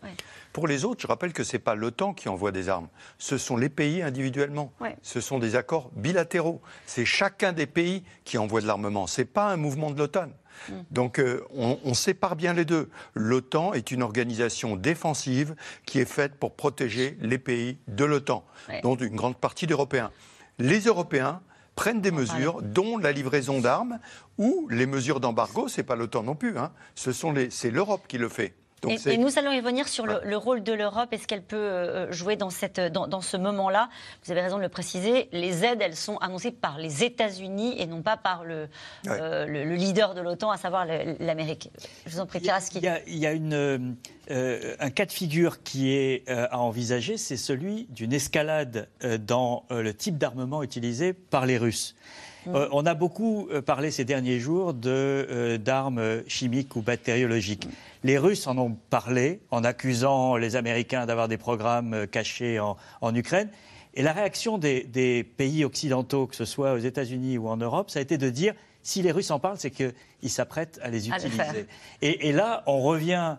[0.53, 3.37] Pour les autres, je rappelle que ce n'est pas l'OTAN qui envoie des armes, ce
[3.37, 4.71] sont les pays individuellement.
[5.01, 6.61] Ce sont des accords bilatéraux.
[6.85, 9.07] C'est chacun des pays qui envoie de l'armement.
[9.07, 10.29] Ce n'est pas un mouvement de l'OTAN.
[10.69, 10.73] Mm.
[10.91, 12.89] Donc euh, on, sépare bien les deux.
[13.13, 18.45] L'OTAN est une organisation défensive qui est faite pour protéger les pays de l'OTAN,
[18.83, 20.11] dont une grande partie d'Européens.
[20.59, 21.41] Les Européens
[21.75, 23.99] prennent des mesures, dont la livraison d'armes
[24.37, 25.67] ou les mesures d'embargo.
[25.67, 26.57] C'est pas l'OTAN non plus.
[26.57, 26.71] Hein.
[26.95, 28.53] c'est l'Europe qui le fait
[28.89, 32.11] et, nous allons y revenir sur le, rôle de l'Europe et ce qu'elle peut euh,
[32.11, 33.89] jouer dans, cette, dans, ce moment-là.
[34.23, 37.87] Vous avez raison de le préciser, les aides, elles sont annoncées par les États-Unis et
[37.87, 38.67] non pas par le,
[39.07, 40.85] euh, le, leader de l'OTAN, à savoir
[41.19, 41.71] l'Amérique.
[42.05, 43.97] Je vous en prie, Il y a, il y a une,
[44.31, 48.87] euh, un cas de figure qui est à envisager, c'est celui d'une escalade
[49.21, 51.95] dans le type d'armement utilisé par les Russes.
[52.53, 57.67] Euh, on a beaucoup euh, parlé ces derniers jours euh, d'armes chimiques ou bactériologiques.
[58.03, 63.49] Les Russes en ont parlé en accusant les Américains d'avoir des programmes cachés en, Ukraine.
[63.95, 67.99] Et la réaction des, pays occidentaux, que ce soit aux États-Unis ou en Europe, ça
[67.99, 69.93] a été de dire si les Russes en parlent, c'est qu'ils
[70.29, 71.65] s'apprêtent à les utiliser.
[72.01, 73.35] et, là, on revient,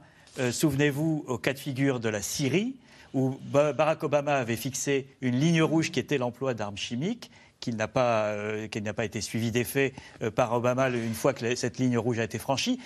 [0.50, 2.74] souvenez-vous, au cas de figure de la Syrie,
[3.14, 7.88] où Barack Obama avait fixé une ligne rouge qui était l'emploi d'armes chimiques qu'il n'a
[7.88, 9.92] pas, euh, n'a pas été suivi d'effet
[10.22, 12.80] euh, par Obama une fois que cette ligne rouge a été franchie.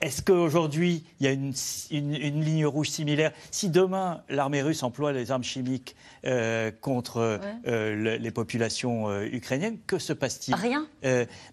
[0.00, 1.52] Est-ce qu'aujourd'hui, il y a une,
[1.92, 3.30] une, ligne rouge similaire?
[3.52, 5.94] Si demain, l'armée russe emploie les armes chimiques
[6.26, 10.56] euh, contre les populations ukrainiennes, que se passe-t-il?
[10.56, 10.88] Rien.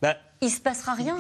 [0.01, 1.17] Bah, il ne se passera rien.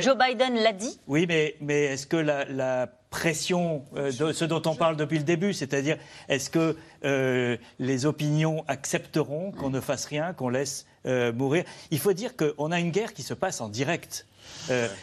[0.00, 1.00] Joe Biden l'a dit.
[1.06, 5.24] Oui, mais, mais est-ce que la, pression euh, de ce dont on parle depuis le
[5.24, 5.98] début, c'est-à-dire
[6.28, 11.62] est-ce que euh, les opinions accepteront qu'on ne fasse rien, qu'on laisse euh, mourir?
[11.92, 14.26] Il faut dire qu'on a une guerre qui se passe en direct.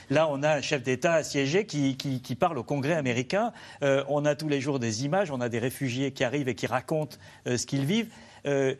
[0.09, 3.53] là, on a un chef d'État assiégé qui, qui, parle au Congrès américain.
[3.81, 6.67] on a tous les jours des images, on a des réfugiés qui arrivent et qui
[6.67, 8.11] racontent ce qu'ils vivent.
[8.45, 8.77] il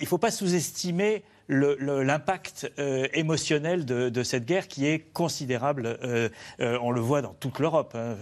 [0.00, 5.98] ne faut pas sous-estimer l'impact euh, émotionnel de, cette guerre qui est considérable.
[6.02, 6.28] Euh,
[6.60, 8.14] euh, on le voit dans toute l'Europe, hein,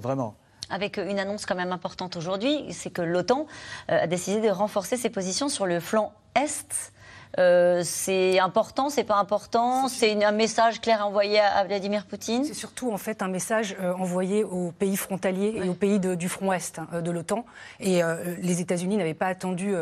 [0.00, 0.36] vraiment
[0.72, 3.48] avec une annonce quand même importante aujourd'hui, c'est que l'OTAN
[3.88, 6.92] a décidé de renforcer ses positions sur le flanc Est
[7.38, 9.88] euh, c'est important, c'est pas important?
[9.88, 12.44] C'est un message clair envoyé à, Vladimir Poutine?
[12.44, 16.28] C'est surtout en fait un message euh, envoyé aux pays frontaliers et aux pays du
[16.28, 17.44] front Est hein, de l'OTAN.
[17.78, 19.74] Et euh, les États-Unis n'avaient pas attendu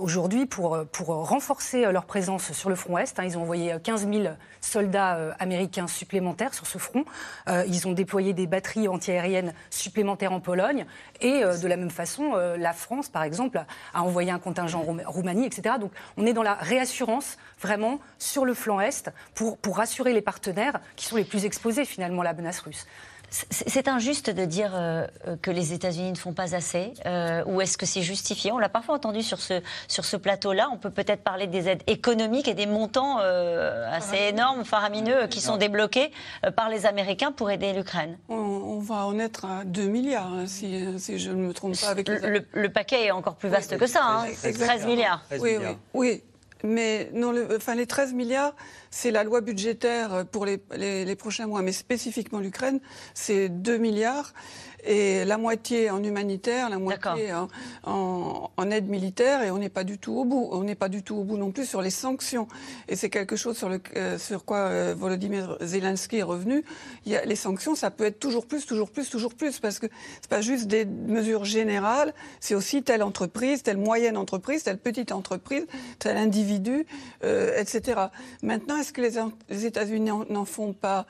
[0.00, 3.18] aujourd'hui pour, pour renforcer leur présence sur le front Est.
[3.18, 3.24] Hein.
[3.24, 7.04] Ils ont envoyé 15 000 soldats américains supplémentaires sur ce front.
[7.66, 10.86] ils ont déployé des batteries antiaériennes supplémentaires en Pologne.
[11.20, 15.46] Et de la même façon, la France, par exemple, a envoyé un contingent en Roumanie,
[15.46, 15.76] etc.
[15.80, 20.22] Donc on est dans la réassurance vraiment sur le flanc Est pour, pour rassurer les
[20.22, 22.86] partenaires qui sont les plus exposés finalement à la menace russe.
[23.50, 25.06] C'est injuste de dire euh,
[25.42, 28.52] que les États-Unis ne font pas assez, euh, ou est-ce que c'est justifié?
[28.52, 30.68] On l'a parfois entendu sur ce, sur ce plateau-là.
[30.72, 35.40] On peut peut-être parler des aides économiques et des montants euh, assez énormes, faramineux, qui
[35.40, 36.12] sont débloqués
[36.54, 38.18] par les Américains pour aider l'Ukraine.
[38.28, 41.88] On, va en être à 2 milliards, hein, si, si, je ne me trompe pas.
[41.88, 45.24] Avec le, paquet est encore plus vaste que ça, hein, 13 milliards.
[45.40, 46.22] Oui, oui, oui.
[46.64, 48.56] Mais non, enfin, les 13 milliards,
[48.90, 51.60] c'est la loi budgétaire pour les, les prochains mois.
[51.60, 52.80] Mais spécifiquement l'Ukraine,
[53.12, 54.32] c'est 2 milliards
[54.86, 57.32] et la moitié en humanitaire, la moitié
[57.84, 60.48] en, aide militaire, et on n'est pas du tout au bout.
[60.52, 62.48] On n'est pas du tout au bout non plus sur les sanctions.
[62.88, 66.64] Et c'est quelque chose sur, le, euh, sur quoi euh, Volodymyr Zelensky est revenu.
[67.06, 69.78] Il y a, les sanctions, ça peut être toujours plus, toujours plus, toujours plus, parce
[69.78, 69.86] que
[70.20, 75.12] c'est pas juste des mesures générales, c'est aussi telle entreprise, telle moyenne entreprise, telle petite
[75.12, 75.66] entreprise,
[75.98, 76.86] tel individu,
[77.24, 78.00] euh, etc.
[78.42, 81.06] Maintenant, est-ce que les, les États-Unis n'en font pas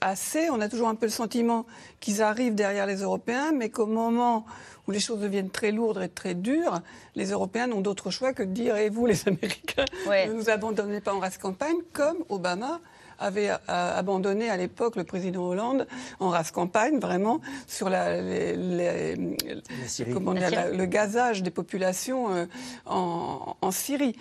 [0.00, 0.50] assez?
[0.50, 1.66] On a toujours un peu le sentiment
[2.00, 4.44] qu'ils arrivent derrière les Européens, mais qu'au moment
[4.86, 6.80] où les choses deviennent très lourdes et très dures,
[7.14, 11.00] les Européens n'ont d'autre choix que de dire Et vous, les Américains, ne nous abandonnez
[11.00, 12.80] pas en race campagne, comme Obama
[13.18, 15.86] avait abandonné à l'époque le président Hollande
[16.20, 19.24] en race campagne, vraiment, sur la, le
[20.84, 22.46] gazage des populations euh,
[22.86, 24.16] en, Syrie.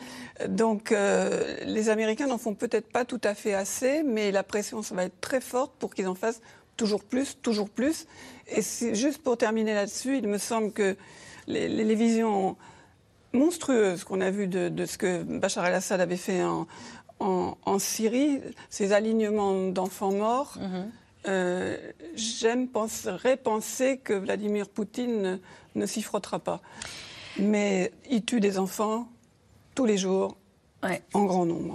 [0.49, 4.81] Donc, euh, les Américains n'en font peut-être pas tout à fait assez, mais la pression
[4.81, 6.41] ça va être très forte pour qu'ils en fassent
[6.77, 8.05] toujours plus, toujours plus.
[8.47, 8.61] Et
[8.93, 10.95] juste pour terminer là-dessus, il me semble que
[11.47, 12.55] les, visions
[13.33, 19.69] monstrueuses qu'on a vues de, ce que Bachar el-Assad avait fait en, Syrie, ces alignements
[19.69, 20.91] d'enfants morts, mhm.
[21.27, 21.77] euh,
[22.15, 25.39] j'aime penser, que Vladimir Poutine
[25.75, 26.61] ne, s'y frottera pas.
[27.39, 29.09] Mais il tue des enfants
[29.75, 30.37] tous les jours,
[31.13, 31.73] en grand nombre.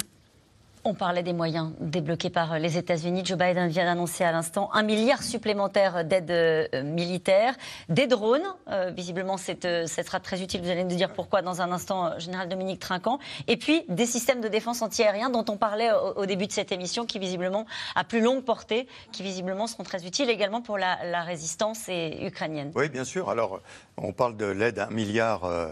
[0.85, 3.23] On parlait des moyens débloqués par les États-Unis.
[3.25, 7.55] Joe Biden vient d'annoncer à l'instant un milliard supplémentaire d'aide euh, militaire,
[7.89, 8.43] des drones.
[8.69, 10.61] Euh, visiblement, euh, ça sera très utile.
[10.61, 13.21] Vous allez nous dire pourquoi dans un instant, général Dominique Trinquant.
[13.47, 17.07] Et puis des systèmes de défense antiaérien dont on parlait au, début de cette émission,
[17.07, 17.65] qui visiblement
[17.95, 22.73] à plus longue portée, qui visiblement seront très utiles également pour la, résistance ukrainienne.
[22.75, 23.31] Oui, bien sûr.
[23.31, 23.61] Alors,
[23.97, 25.45] on parle de l'aide à un milliard.
[25.45, 25.71] Euh,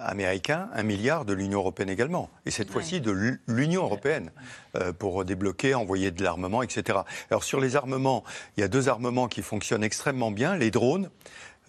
[0.00, 2.30] américain, un milliard de l'Union européenne également.
[2.46, 4.30] Et cette fois-ci de l'Union européenne
[4.76, 6.98] euh, pour débloquer, envoyer de l'armement, etc.
[7.30, 8.24] Alors sur les armements,
[8.56, 10.56] il y a deux armements qui fonctionnent extrêmement bien.
[10.56, 11.10] Les drones.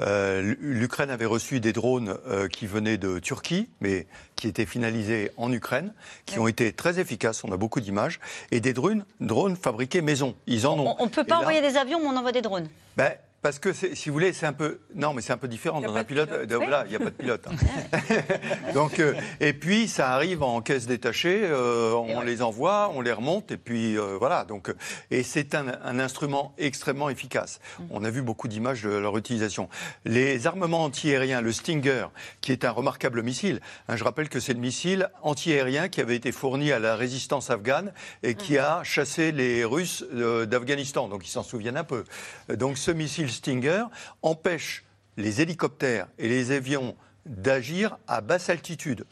[0.01, 2.17] Euh, L'Ukraine avait reçu des drones
[2.51, 5.93] qui venaient de Turquie, mais qui étaient finalisés en Ukraine,
[6.25, 7.45] qui ont été très efficaces.
[7.45, 8.19] On a beaucoup d'images.
[8.51, 10.36] Et des drones, drones fabriqués maison.
[10.47, 10.95] Ils en ont.
[10.99, 12.67] On ne peut pas envoyer des avions, mais on envoie des drones.
[12.97, 13.13] Ben,
[13.46, 15.96] parce que si vous voulez, c'est un peu non, mais c'est un peu différent dans
[15.96, 16.32] un pilote.
[16.50, 17.46] voilà, il n'y a pas de pilote.
[17.48, 18.18] Hein.
[18.74, 23.12] Donc euh, et puis ça arrive en caisse détachée, euh, on les envoie, on les
[23.12, 24.46] remonte et puis euh, voilà.
[24.46, 24.74] Donc
[25.12, 27.60] et c'est un, instrument extrêmement efficace.
[27.78, 27.84] Mm.
[27.92, 29.70] On a vu beaucoup d'images de leur utilisation.
[30.06, 32.08] Les armements antiaériens, le Stinger,
[32.42, 33.62] qui est un remarquable missile.
[33.90, 37.52] Hein, je rappelle que c'est le missile antiaérien qui avait été fourni à la résistance
[37.52, 38.62] afghane et qui mm.
[38.62, 41.10] a chassé les Russes d'Afghanistan.
[41.10, 42.06] Donc ils s'en souviennent un peu.
[42.50, 43.86] Donc ce missile Stinger
[44.21, 44.84] empêche
[45.17, 46.95] les hélicoptères et les avions
[47.26, 49.06] d'agir à basse altitude.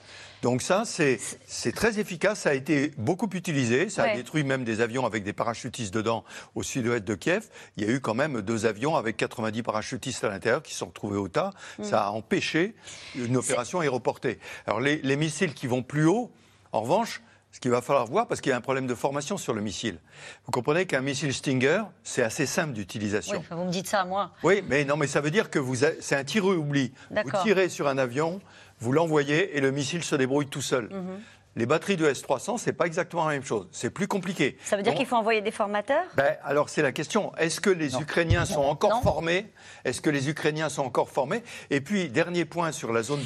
[0.44, 4.82] Donc ça, c'est très efficace, ça a été beaucoup utilisé, ça a détruit même des
[4.82, 7.48] avions avec des parachutistes dedans au sud-ouest de Kiev.
[7.78, 10.88] Il y a eu quand même deux avions avec 90 parachutistes à l'intérieur qui sont
[10.88, 11.52] retrouvés au tas.
[11.80, 11.84] Mm.
[11.86, 12.76] Ça a empêché
[13.16, 14.40] une opération aéroportée.
[14.68, 16.32] Alors les, les missiles qui vont plus haut,
[16.72, 17.22] en revanche,
[17.54, 19.62] ce qu'il va falloir voir, parce qu'il y a un problème de formation sur le
[19.62, 20.00] missile.
[20.46, 23.38] Vous comprenez qu'un missile Stinger, c'est assez simple d'utilisation.
[23.38, 24.32] Oui, vous me dites ça à moi.
[24.42, 26.92] Oui, mais non, mais ça veut dire que vous c'est un tireur oubli.
[27.12, 28.42] Vous tirez sur un avion,
[28.80, 30.90] vous l'envoyez et le missile se débrouille tout seul.
[30.90, 31.20] Mhm.
[31.56, 33.68] Les batteries de S300, c'est pas exactement la même chose.
[33.72, 34.58] C'est plus compliqué.
[34.64, 36.04] Ça veut dire qu'il faut envoyer des formateurs?
[36.16, 37.36] Ben, Alors c'est la question.
[37.36, 39.54] Est-ce que les Ukrainiens sont encore formés?
[39.86, 41.44] Est-ce que les Ukrainiens sont encore formés?
[41.70, 43.24] Et puis dernier point sur la zone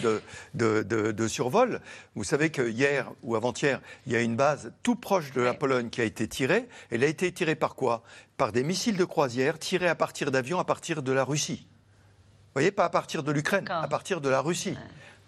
[0.53, 1.79] de, de, survol.
[2.15, 5.53] Vous savez que hier ou avant-hier, il y a une base tout proche de la
[5.53, 6.67] Pologne qui a été tirée.
[6.91, 8.03] Elle a été tirée par quoi?
[8.35, 11.65] Par des missiles de croisière tirés à partir d'avions à partir de la Russie.
[11.69, 14.75] Vous voyez, pas à partir de l'Ukraine, à partir de la Russie.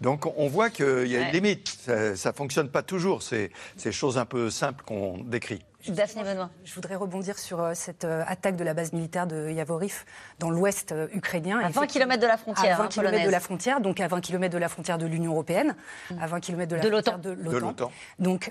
[0.00, 1.68] Donc on voit qu'il y a une limite.
[2.14, 5.60] Ça ne fonctionne pas toujours, ces, ces choses un peu simples qu'on décrit.
[5.82, 10.04] Je voudrais rebondir sur euh, cette euh, attaque de la base militaire de Yavorif
[10.38, 11.58] dans l'ouest euh, ukrainien.
[11.60, 12.80] À 20 km de la frontière.
[12.80, 15.32] À 20 km de la frontière, donc à 20 km de la frontière de l'Union
[15.32, 15.74] européenne,
[16.20, 17.90] à 20 km de la frontière de l'OTAN.
[18.18, 18.50] Donc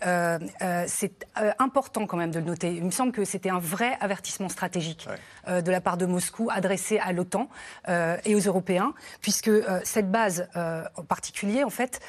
[0.87, 1.27] c'est
[1.59, 2.73] important quand même de le noter.
[2.75, 5.07] Il me semble que c'était un vrai avertissement stratégique
[5.47, 7.49] de la part de Moscou adressé à l'OTAN
[7.87, 9.51] et aux Européens, puisque
[9.83, 11.99] cette base en particulier, en fait,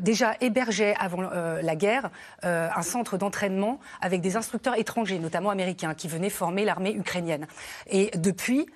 [0.00, 2.10] déjà hébergeait avant la guerre
[2.42, 7.46] un centre d'entraînement avec des instructeurs étrangers, notamment américains, qui venaient former l'armée ukrainienne.
[7.88, 8.66] Et depuis,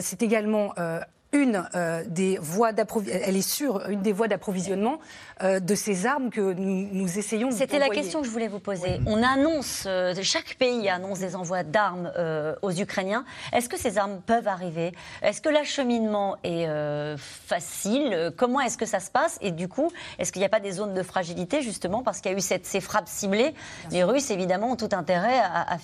[0.00, 0.74] c'est également
[1.32, 2.72] une euh, des voies
[3.10, 4.98] elle est sur une des voies d'approvisionnement
[5.42, 8.60] euh, de ces armes que nous, nous essayons C'était la question que je voulais vous
[8.60, 9.00] poser.
[9.06, 12.12] On annonce, euh, chaque pays annonce des envois d'armes
[12.62, 13.24] aux Ukrainiens.
[13.52, 14.92] Est-ce que ces armes peuvent arriver?
[15.22, 16.68] Est-ce que l'acheminement est
[17.16, 18.32] facile?
[18.36, 19.38] Comment est-ce que ça se passe?
[19.40, 22.30] Et du coup, est-ce qu'il n'y a pas des zones de fragilité justement parce qu'il
[22.30, 23.54] y a eu cette, ces frappes ciblées?
[23.90, 25.76] Les Russes, évidemment, ont tout intérêt à,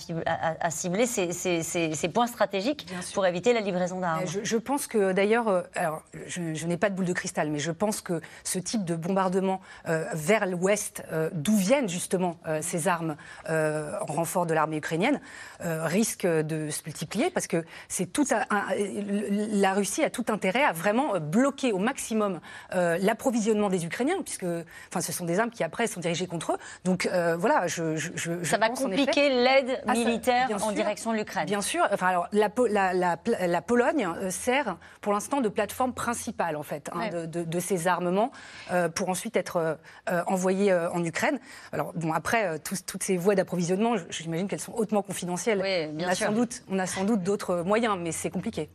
[0.61, 4.25] à, cibler ces, ces, ces, points stratégiques pour éviter la livraison d'armes.
[4.25, 7.59] Je, je pense que d'ailleurs euh, alors, je, n'ai pas de boule de cristal, mais
[7.59, 12.87] je pense que ce type de bombardement euh, vers l'ouest, euh, d'où viennent justement ces
[12.87, 13.15] armes
[13.47, 15.19] en renfort de l'armée ukrainienne,
[15.59, 21.19] risque de se multiplier parce que c'est tout la Russie a tout intérêt à vraiment
[21.19, 22.39] bloquer au maximum
[22.71, 24.45] l'approvisionnement des Ukrainiens, puisque
[24.89, 26.57] enfin, ce sont des armes qui après sont dirigées contre eux.
[26.85, 31.45] Donc voilà, je, je, ça va compliquer l'aide ah, militaire en direction de l'Ukraine.
[31.45, 31.87] Bien sûr.
[31.91, 32.49] Enfin, alors, la,
[32.93, 38.31] la, la Pologne sert pour l'instant de plateforme principale, en fait, hein, de, ces armements
[38.71, 39.75] euh, pour ensuite être euh,
[40.09, 41.39] euh, envoyés en Ukraine.
[41.71, 45.61] Alors, bon, après, toutes ces voies d'approvisionnement, j'imagine qu'elles sont hautement confidentielles.
[45.93, 48.69] bien on, a Sans doute, on a sans doute d'autres moyens, mais c'est compliqué.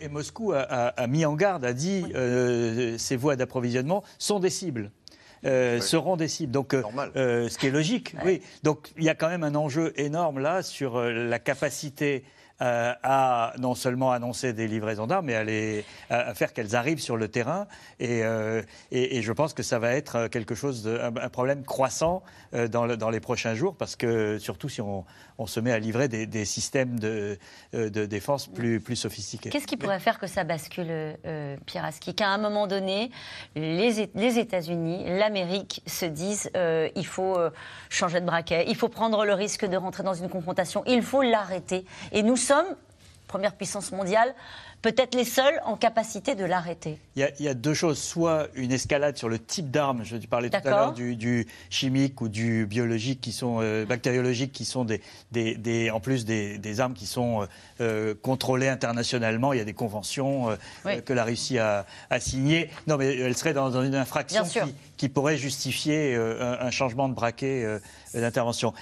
[0.00, 2.04] Et, Moscou a, mis en garde, a dit
[2.98, 4.90] ces voies d'approvisionnement sont des cibles.
[5.42, 6.52] seront des cibles.
[6.52, 8.42] Donc, ce qui est logique, oui.
[8.62, 12.24] Donc, il y a quand même un enjeu énorme là sur la capacité
[12.60, 17.28] euh, à non seulement annoncer des livraisons d'armes, mais à, faire qu'elles arrivent sur le
[17.28, 17.66] terrain.
[18.00, 22.22] Euh, et, et, je pense que ça va être quelque chose, un, problème croissant
[22.54, 25.04] euh, dans, dans, les prochains jours, parce que surtout si on,
[25.38, 27.38] on se met à livrer des, systèmes de,
[27.72, 29.50] de, défense plus, plus sophistiqués.
[29.50, 33.10] Qu'est-ce qui pourrait faire que ça bascule, euh, Pierre Aski Qu'à un moment donné,
[33.54, 37.38] les, les États-Unis, l'Amérique se disent il faut
[37.88, 41.22] changer de braquet, il faut prendre le risque de rentrer dans une confrontation, il faut
[41.22, 41.84] l'arrêter.
[42.12, 42.66] Et nous sommes,
[43.26, 44.34] première puissance mondiale,
[44.82, 46.98] peut-être les seuls en capacité de l'arrêter.
[47.14, 47.98] Il, y, a deux choses.
[47.98, 52.28] Soit une escalade sur le type d'armes, je parlais tout à l'heure du, chimique ou
[52.28, 57.06] du biologique, qui sont euh, bactériologiques, qui sont des, des, en plus des, armes qui
[57.06, 57.46] sont
[57.80, 59.52] euh, contrôlées internationalement.
[59.52, 60.50] Il y a des conventions
[60.84, 62.68] euh, que la Russie a, a, signées.
[62.86, 64.60] Non, mais elle serait dans, une infraction qui,
[64.96, 67.66] qui, pourrait justifier un, changement de braquet
[68.14, 68.74] d'intervention.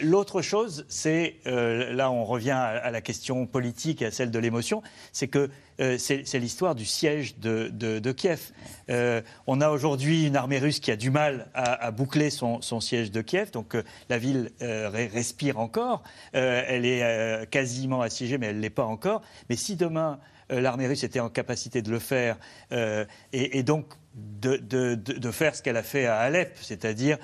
[0.00, 4.82] L'autre chose, c'est, là on revient à la question politique et à celle de l'émotion,
[5.12, 5.45] c'est que
[5.80, 8.52] euh, c'est l'histoire du siège de, Kiev.
[8.90, 13.10] Euh, on a aujourd'hui une armée russe qui a du mal à, boucler son, siège
[13.10, 16.02] de Kiev, donc euh, la ville respire encore.
[16.32, 19.22] elle est quasiment assiégée, mais elle ne l'est pas encore.
[19.48, 22.38] Mais si demain l'armée russe était en capacité de le faire,
[23.32, 27.18] et, donc de, faire ce qu'elle a fait à Alep, c'est-à-dire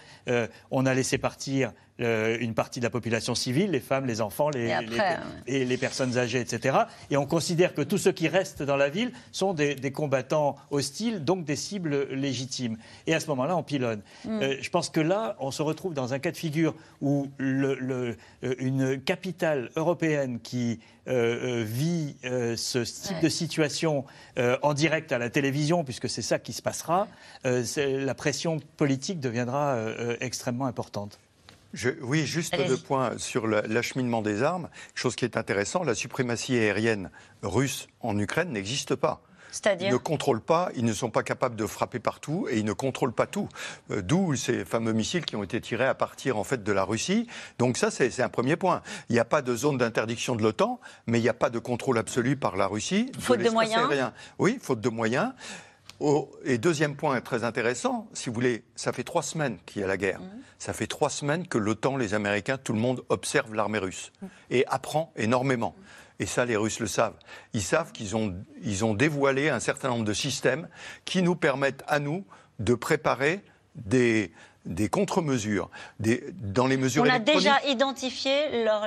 [0.70, 4.48] on a laissé partir euh, une partie de la population civile, les femmes, les enfants,
[4.48, 4.74] les,
[5.46, 6.78] et les, personnes âgées, etc.
[7.10, 11.22] Et on considère que tous ceux qui restent dans la ville sont des, combattants hostiles,
[11.22, 12.78] donc des cibles légitimes.
[13.06, 14.00] Et à ce moment-là, on pilonne.
[14.24, 14.42] Mm.
[14.42, 18.16] Euh, je pense que là, on se retrouve dans un cas de figure où le,
[18.42, 24.04] euh, une capitale européenne qui vit ce type de situation
[24.62, 27.08] en direct à la télévision, puisque c'est ça qui se passera,
[27.44, 29.78] la pression politique deviendra
[30.20, 31.18] extrêmement importante
[32.02, 34.68] oui, juste deux points sur l'acheminement des armes.
[34.94, 37.10] Chose qui est intéressante, la suprématie aérienne
[37.42, 39.22] russe en Ukraine n'existe pas.
[39.80, 42.72] Ils ne contrôlent pas, ils ne sont pas capables de frapper partout et ils ne
[42.72, 43.48] contrôlent pas tout.
[43.90, 46.84] Euh, d'où ces fameux missiles qui ont été tirés à partir en fait de la
[46.84, 47.26] Russie.
[47.58, 48.82] Donc ça, c'est un premier point.
[49.08, 51.58] Il n'y a pas de zone d'interdiction de l'OTAN, mais il n'y a pas de
[51.58, 53.12] contrôle absolu par la Russie.
[53.18, 54.12] Faute de, moyens.
[54.38, 55.32] Oui, faute de moyens.
[56.04, 59.84] Oh, et deuxième point très intéressant, si vous voulez, ça fait trois semaines qu'il y
[59.84, 60.20] a la guerre.
[60.20, 60.30] Mmh.
[60.58, 64.26] Ça fait trois semaines que l'OTAN, les Américains, tout le monde observe l'armée russe mmh.
[64.50, 65.76] et apprend énormément.
[66.18, 67.16] Et ça, les Russes le savent.
[67.52, 70.68] Ils savent qu'ils ont, ils ont dévoilé un certain nombre de systèmes
[71.04, 72.24] qui nous permettent à nous
[72.58, 73.40] de préparer
[73.76, 74.32] des,
[74.64, 78.86] des contre-mesures, dans les mesures On a déjà identifié leur,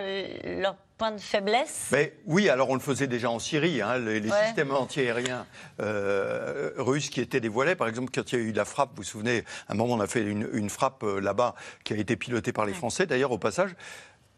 [0.60, 1.90] leur point de faiblesse?
[1.92, 3.82] Mais Oui, alors on le faisait déjà en Syrie.
[3.82, 5.46] Hein, les, systèmes antiaériens
[5.80, 7.76] euh, russes qui étaient dévoilés.
[7.76, 9.96] Par exemple, quand il y a eu la frappe, vous vous souvenez, à un moment
[9.96, 13.32] on a fait une, frappe euh, là-bas qui a été pilotée par les Français, d'ailleurs
[13.32, 13.76] au passage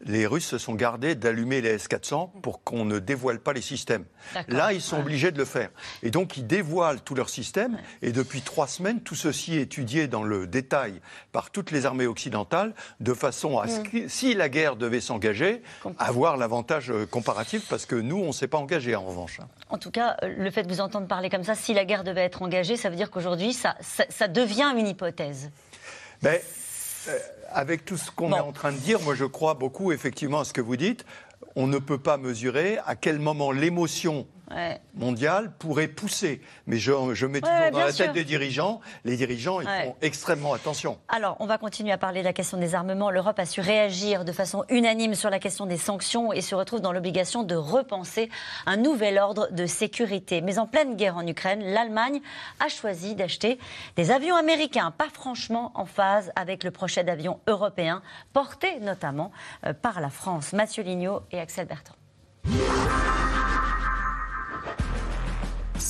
[0.04, 4.04] les Russes se sont gardés d'allumer les S-400 pour qu'on ne dévoile pas les systèmes.
[4.48, 5.70] Là, ils sont obligés de le faire.
[6.02, 7.78] Et donc, ils dévoilent tous leurs systèmes.
[8.02, 11.00] Et depuis trois semaines, tout ceci est étudié dans le détail
[11.32, 15.62] par toutes les armées occidentales, de façon à ce que, si la guerre devait s'engager,
[15.98, 19.40] avoir l'avantage euh, comparatif, parce que nous, on ne s'est pas engagé en revanche.
[19.68, 22.04] En tout cas, euh, le fait de vous entendre parler comme ça, si la guerre
[22.04, 25.50] devait être engagée, ça veut dire qu'aujourd'hui, ça, ça, devient une hypothèse.
[26.22, 26.40] Ben,
[27.50, 30.44] avec tout ce qu'on est en train de dire, moi je crois beaucoup effectivement à
[30.44, 31.04] ce que vous dites.
[31.56, 34.26] On ne peut pas mesurer à quel moment l'émotion
[34.94, 36.40] mondiale pourrait pousser.
[36.66, 36.92] Mais je,
[37.26, 40.98] mets toujours dans la tête des dirigeants, les dirigeants, ils font extrêmement attention.
[41.08, 43.10] Alors, on va continuer à parler de la question des armements.
[43.10, 46.80] L'Europe a su réagir de façon unanime sur la question des sanctions et se retrouve
[46.80, 48.30] dans l'obligation de repenser
[48.66, 50.40] un nouvel ordre de sécurité.
[50.40, 52.20] Mais en pleine guerre en Ukraine, l'Allemagne
[52.60, 53.58] a choisi d'acheter
[53.96, 59.32] des avions américains, pas franchement en phase avec le projet d'avions européen, porté notamment
[59.66, 60.52] euh, par la France.
[60.52, 61.94] Mathieu Lignot et Axel Bertrand.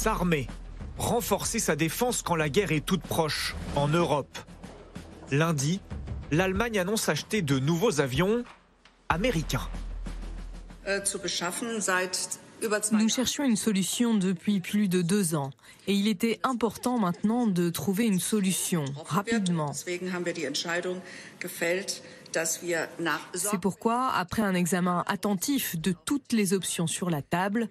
[0.09, 0.47] S'armer,
[0.97, 4.39] renforcer sa défense quand la guerre est toute proche, en Europe.
[5.31, 5.83] Lundi,
[6.31, 8.43] l'Allemagne annonce acheter de nouveaux avions
[9.11, 9.69] américains.
[12.93, 15.51] Nous cherchions une solution depuis plus de deux ans
[15.87, 19.73] et il était important maintenant de trouver une solution rapidement.
[23.35, 27.69] C'est pourquoi, après un examen attentif de toutes les options sur la table,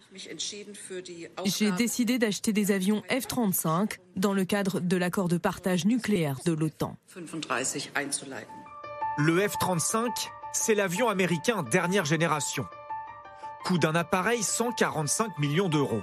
[1.46, 6.54] j'ai décidé d'acheter des avions F-35 dans le cadre de l'accord de partage nucléaire de
[6.54, 6.98] l'OTAN.
[9.18, 12.66] Le F-35, c'est l'avion américain dernière génération.
[13.64, 16.02] Coût d'un appareil 145 millions d'euros.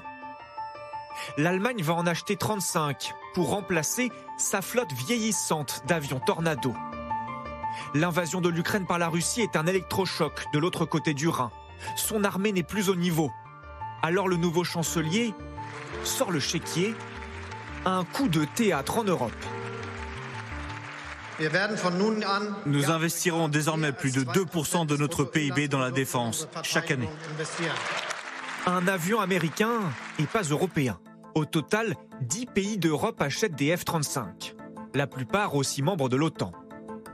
[1.36, 6.74] L'Allemagne va en acheter 35 pour remplacer sa flotte vieillissante d'avions Tornado.
[7.94, 11.50] L'invasion de l'Ukraine par la Russie est un électrochoc de l'autre côté du Rhin.
[11.96, 13.30] Son armée n'est plus au niveau.
[14.02, 15.34] Alors le nouveau chancelier
[16.02, 16.94] sort le chéquier,
[17.84, 19.32] un coup de théâtre en Europe.
[22.66, 27.08] Nous investirons désormais plus de 2% de notre PIB dans la défense chaque année.
[28.66, 29.80] Un avion américain
[30.18, 30.98] et pas européen.
[31.34, 34.54] Au total, 10 pays d'Europe achètent des F-35,
[34.94, 36.52] la plupart aussi membres de l'OTAN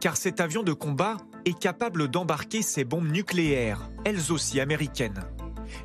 [0.00, 5.20] car cet avion de combat est capable d'embarquer ses bombes nucléaires, elles aussi américaines.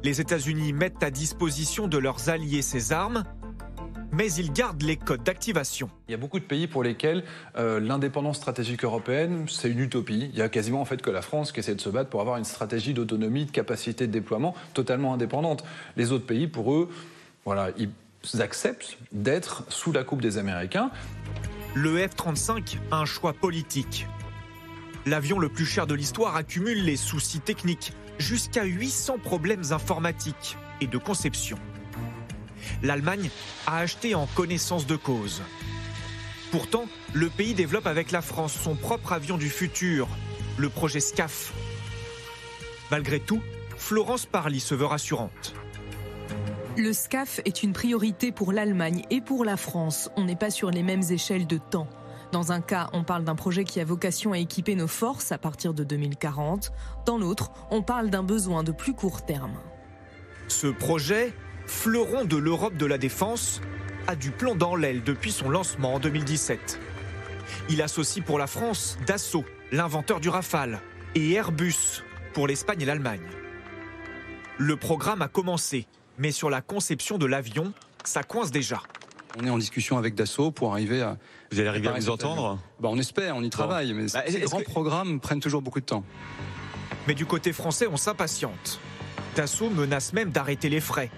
[0.03, 3.23] Les États-Unis mettent à disposition de leurs alliés ces armes,
[4.11, 5.89] mais ils gardent les codes d'activation.
[6.07, 7.23] Il y a beaucoup de pays pour lesquels
[7.57, 10.29] euh, l'indépendance stratégique européenne, c'est une utopie.
[10.31, 12.21] Il y a quasiment en fait que la France qui essaie de se battre pour
[12.21, 15.65] avoir une stratégie d'autonomie, de capacité de déploiement totalement indépendante.
[15.97, 16.89] Les autres pays, pour eux,
[17.43, 17.89] voilà, ils
[18.41, 20.89] acceptent d'être sous la coupe des Américains
[21.75, 24.07] le F-35 a un choix politique.
[25.05, 30.87] L'avion le plus cher de l'histoire accumule les soucis techniques, jusqu'à 800 problèmes informatiques et
[30.87, 31.57] de conception.
[32.81, 33.29] L'Allemagne
[33.67, 35.41] a acheté en connaissance de cause.
[36.49, 40.07] Pourtant, le pays développe avec la France son propre avion du futur,
[40.57, 41.51] le projet SCAF.
[42.89, 43.41] Malgré tout,
[43.77, 45.53] Florence Parly se veut rassurante.
[46.77, 50.09] Le SCAF est une priorité pour l'Allemagne et pour la France.
[50.17, 51.87] On n'est pas sur les mêmes échelles de temps.
[52.33, 55.37] Dans un cas, on parle d'un projet qui a vocation à équiper nos forces à
[55.37, 56.73] partir de 2040.
[57.05, 59.57] Dans l'autre, on parle d'un besoin de plus court terme.
[60.49, 61.33] Ce projet,
[61.65, 63.61] fleuron de l'Europe de la défense,
[64.07, 66.79] a du plomb dans l'aile depuis son lancement en 2017.
[67.69, 70.81] Il associe pour la France Dassault, l'inventeur du Rafale,
[71.15, 72.03] et Airbus
[72.33, 73.25] pour l'Espagne et l'Allemagne.
[74.57, 78.81] Le programme a commencé mais sur la conception de l'avion, ça coince déjà.
[79.37, 81.17] On est en discussion avec Dassault pour arriver à.
[81.51, 84.41] Vous allez arriver à vous entendre bah, On espère, on y travaille, mais bah, ces
[84.41, 86.03] grands programmes prennent toujours beaucoup de temps.
[87.07, 88.79] Mais du côté français, on s'impatiente.
[89.35, 91.11] Dassault menace même d'arrêter les frais.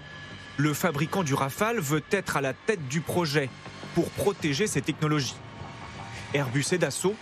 [0.56, 3.48] Le fabricant du Rafale veut être à la tête du projet
[3.94, 5.36] pour protéger ses technologies.
[6.34, 7.14] Airbus et Dassault,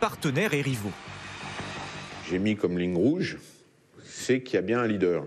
[0.00, 0.92] partenaires et rivaux.
[2.30, 3.38] J'ai mis comme ligne rouge,
[4.04, 5.24] c'est qu'il y a bien un leader.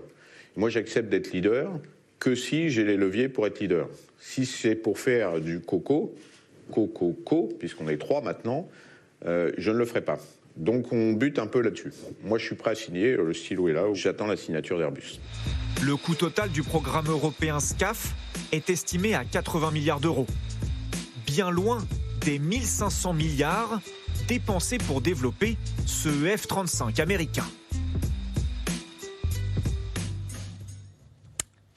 [0.56, 1.70] Moi, j'accepte d'être leader
[2.18, 3.88] que si j'ai les leviers pour être leader.
[4.18, 6.14] Si c'est pour faire du coco,
[6.70, 8.68] coco, co, puisqu'on est trois maintenant,
[9.26, 10.18] euh, je ne le ferai pas.
[10.56, 11.92] Donc on bute un peu là-dessus.
[12.22, 15.20] Moi, je suis prêt à signer, le stylo est là, j'attends la signature d'Airbus.
[15.82, 18.14] Le coût total du programme européen SCAF
[18.52, 20.26] est estimé à 80 milliards d'euros.
[21.26, 21.78] Bien loin
[22.20, 23.80] des 1500 milliards
[24.28, 27.46] dépensés pour développer ce F-35 américain.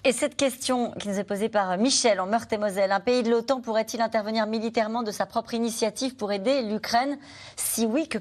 [0.06, 3.62] Et cette question qui nous est posée par Michel en Meurthe-et-Moselle, un pays de l'OTAN
[3.62, 7.18] pourrait-il intervenir militairement de sa propre initiative pour aider l'Ukraine?
[7.56, 8.18] Si oui, que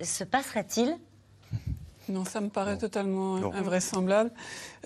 [0.00, 0.96] se passerait-il?
[2.08, 4.30] Non, ça me paraît totalement invraisemblable.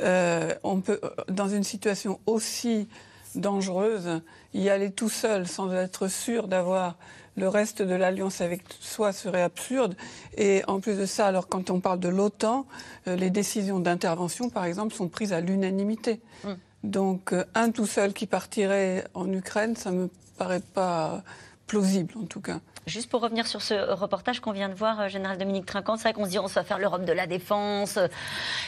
[0.00, 2.88] Euh, on peut, dans une situation aussi
[3.34, 4.20] dangereuse,
[4.54, 6.96] y aller tout seul sans être sûr d'avoir
[7.36, 9.96] le reste de l'alliance avec soi serait absurde.
[10.36, 12.66] Et en plus de ça, alors quand on parle de l'OTAN,
[13.08, 16.20] euh, les décisions d'intervention, par exemple, sont prises à l'unanimité.
[16.82, 20.08] Donc euh, un tout seul qui partirait en Ukraine, ça me
[20.38, 21.22] paraît pas
[22.86, 26.04] Juste pour revenir sur ce reportage qu'on vient de voir, euh, Général Dominique Trinquant, c'est
[26.04, 28.08] vrai qu'on se dit on va faire l'Europe de la défense, euh,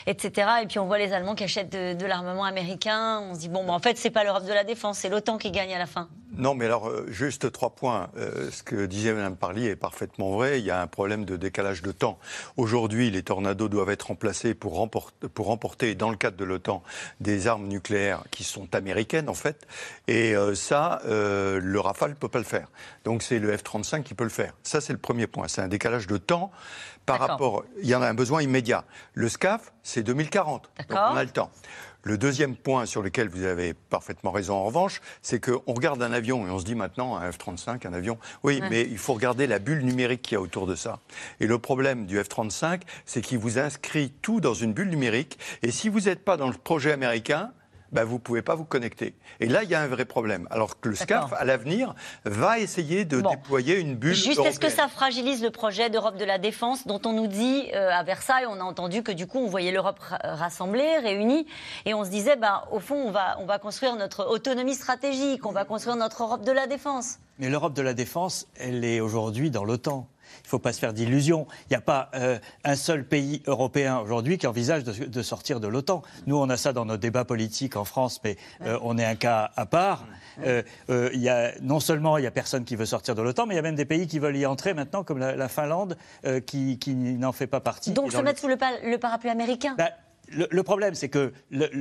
[0.06, 0.48] etc.
[0.62, 3.20] Et puis on voit les Allemands qui achètent de, l'armement américain.
[3.20, 5.38] On se dit bon, bah, en fait, c'est pas l'Europe de la défense, c'est l'OTAN
[5.38, 6.08] qui gagne à la fin.
[6.36, 8.10] Non, mais alors, euh, juste trois points.
[8.16, 10.60] ce que disait Mme Parly est parfaitement vrai.
[10.60, 12.18] Il y a un problème de décalage de temps.
[12.56, 16.82] Aujourd'hui, les tornados doivent être remplacés pour remporter, pour remporter, dans le cadre de l'OTAN,
[17.20, 19.66] des armes nucléaires qui sont américaines, en fait.
[20.08, 22.68] Et ça, le Rafale ne peut pas le faire.
[23.04, 24.54] Donc c'est le F-35 qui peut le faire.
[24.62, 25.48] Ça, c'est le premier point.
[25.48, 26.50] C'est un décalage de temps
[27.06, 27.64] par rapport.
[27.82, 28.84] Il y en a un besoin immédiat.
[29.14, 30.70] Le SCAF, c'est 2040.
[30.88, 31.50] Donc on a le temps.
[32.04, 36.12] Le deuxième point sur lequel vous avez parfaitement raison en revanche, c'est qu'on regarde un
[36.12, 38.18] avion et on se dit maintenant un F-35, un avion.
[38.42, 40.98] Oui, mais il faut regarder la bulle numérique qu'il y a autour de ça.
[41.38, 45.38] Et le problème du F-35, c'est qu'il vous inscrit tout dans une bulle numérique.
[45.62, 47.52] Et si vous n'êtes pas dans le projet américain,
[47.92, 49.14] bah, vous ne pouvez pas vous connecter.
[49.40, 50.48] Et là, il y a un vrai problème.
[50.50, 54.14] Alors que le SCAF, à l'avenir, va essayer de déployer une bulle.
[54.14, 57.68] Juste, est-ce que ça fragilise le projet d'Europe de la défense dont on nous dit
[57.74, 61.46] euh, à Versailles, on a entendu que du coup, on voyait l'Europe rassemblée, réunie,
[61.84, 65.44] et on se disait, bah, au fond, on va, on va construire notre autonomie stratégique,
[65.46, 67.18] on va construire notre Europe de la défense.
[67.38, 70.06] Mais l'Europe de la défense, elle est aujourd'hui dans l'OTAN.
[70.52, 71.46] Il ne faut pas se faire d'illusions.
[71.62, 75.66] Il n'y a pas euh, un seul pays européen aujourd'hui qui envisage de, sortir de
[75.66, 76.02] l'OTAN.
[76.26, 79.14] Nous, on a ça dans nos débats politiques en France, mais euh, on est un
[79.14, 80.04] cas à part.
[80.44, 80.62] Euh,
[81.14, 83.56] y a, non seulement il n'y a personne qui veut sortir de l'OTAN, mais il
[83.56, 85.96] y a même des pays qui veulent y entrer maintenant, comme la, Finlande,
[86.46, 87.92] qui, n'en fait pas partie.
[87.92, 89.88] Donc se mettre sous le, parapluie américain bah,
[90.28, 91.32] le, problème, c'est que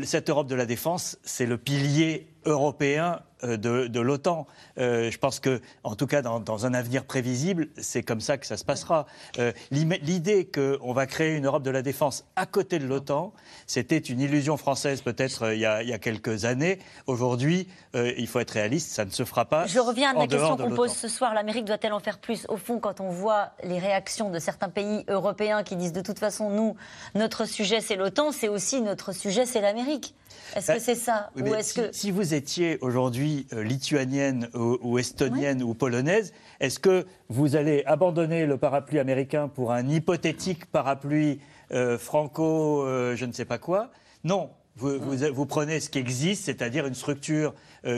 [0.04, 4.46] cette Europe de la défense, c'est le pilier européen euh, de, l'OTAN.
[4.78, 8.46] Euh, je pense que, en tout cas, dans, un avenir prévisible, c'est comme ça que
[8.46, 9.08] ça se passera.
[9.40, 13.34] Euh, l'idée qu'on va créer une Europe de la défense à côté de l'OTAN,
[13.66, 16.80] c'était une illusion française peut-être il, y a quelques années.
[17.08, 19.66] Aujourd'hui, il faut être réaliste, ça ne se fera pas.
[19.66, 21.34] Je reviens à la question qu'on pose ce soir.
[21.34, 25.04] L'Amérique doit-elle en faire plus Au fond, quand on voit les réactions de certains pays
[25.08, 26.76] européens qui disent de toute façon, nous,
[27.16, 30.14] notre sujet c'est l'OTAN, c'est aussi notre sujet c'est l'Amérique?
[30.56, 31.90] Est-ce que bah, c'est ça ou est-ce que...
[31.92, 38.46] si vous étiez aujourd'hui euh, lituanienne ou, estonienne ou polonaise, est-ce que vous allez abandonner
[38.46, 41.40] le parapluie américain pour un hypothétique parapluie
[41.72, 43.92] euh, franco, euh, je ne sais pas quoi?
[44.24, 44.50] Non.
[44.78, 47.54] Vous, vous, prenez ce qui existe, c'est-à-dire une structure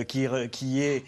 [0.08, 1.04] qui, qui, est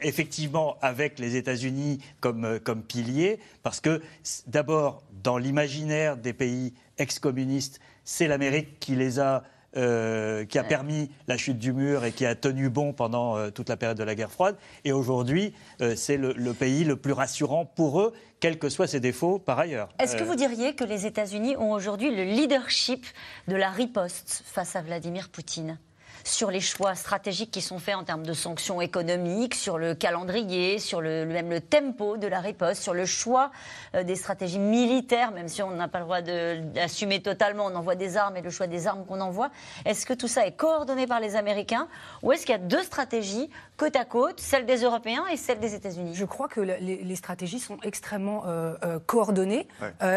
[0.00, 4.02] effectivement avec les États-Unis comme, comme pilier, parce que
[4.48, 9.44] d'abord, dans l'imaginaire des pays ex-communistes, c'est l'Amérique qui les a
[9.76, 13.50] euh, qui a permis la chute du mur et qui a tenu bon pendant euh,
[13.50, 14.56] toute la période de la guerre froide.
[14.84, 19.00] Et aujourd'hui, euh, c'est le, pays le plus rassurant pour eux, quels que soient ses
[19.00, 19.88] défauts par ailleurs.
[19.98, 23.04] Est-ce que vous diriez que les États-Unis ont aujourd'hui le leadership
[23.48, 25.78] de la riposte face à Vladimir Poutine?
[26.26, 30.78] Sur les choix stratégiques qui sont faits en termes de sanctions économiques, sur le calendrier,
[30.78, 33.52] sur le, même tempo de la riposte, sur le choix
[33.94, 37.94] euh, des stratégies militaires, même si on n'a pas le droit d'assumer totalement, on envoie
[37.94, 39.50] des armes et le choix des armes qu'on envoie.
[39.84, 41.86] Est-ce que tout ça est coordonné par les Américains
[42.22, 45.58] ou est-ce qu'il y a deux stratégies côte à côte, celle des Européens et celle
[45.58, 49.68] des États-Unis Je crois que les, stratégies sont extrêmement euh, euh, coordonnées,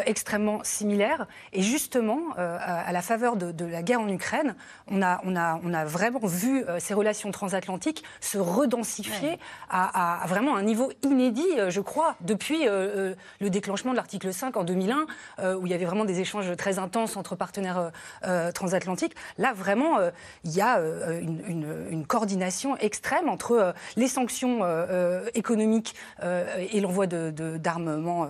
[0.06, 1.28] extrêmement similaires.
[1.54, 4.56] Et justement, à, la faveur de, la guerre en Ukraine,
[4.88, 9.40] on a, on a, on a vraiment vu euh, ces relations transatlantiques se redensifier
[9.70, 14.58] à, vraiment un niveau inédit, euh, je crois, depuis euh, le déclenchement de l'article 5
[14.58, 17.92] en 2001, où il y avait vraiment des échanges très intenses entre partenaires
[18.54, 19.16] transatlantiques.
[19.38, 19.98] Là, vraiment,
[20.44, 23.49] il y a une, coordination extrême entre
[23.96, 24.60] les sanctions
[25.34, 28.28] économiques et l'envoi d'armement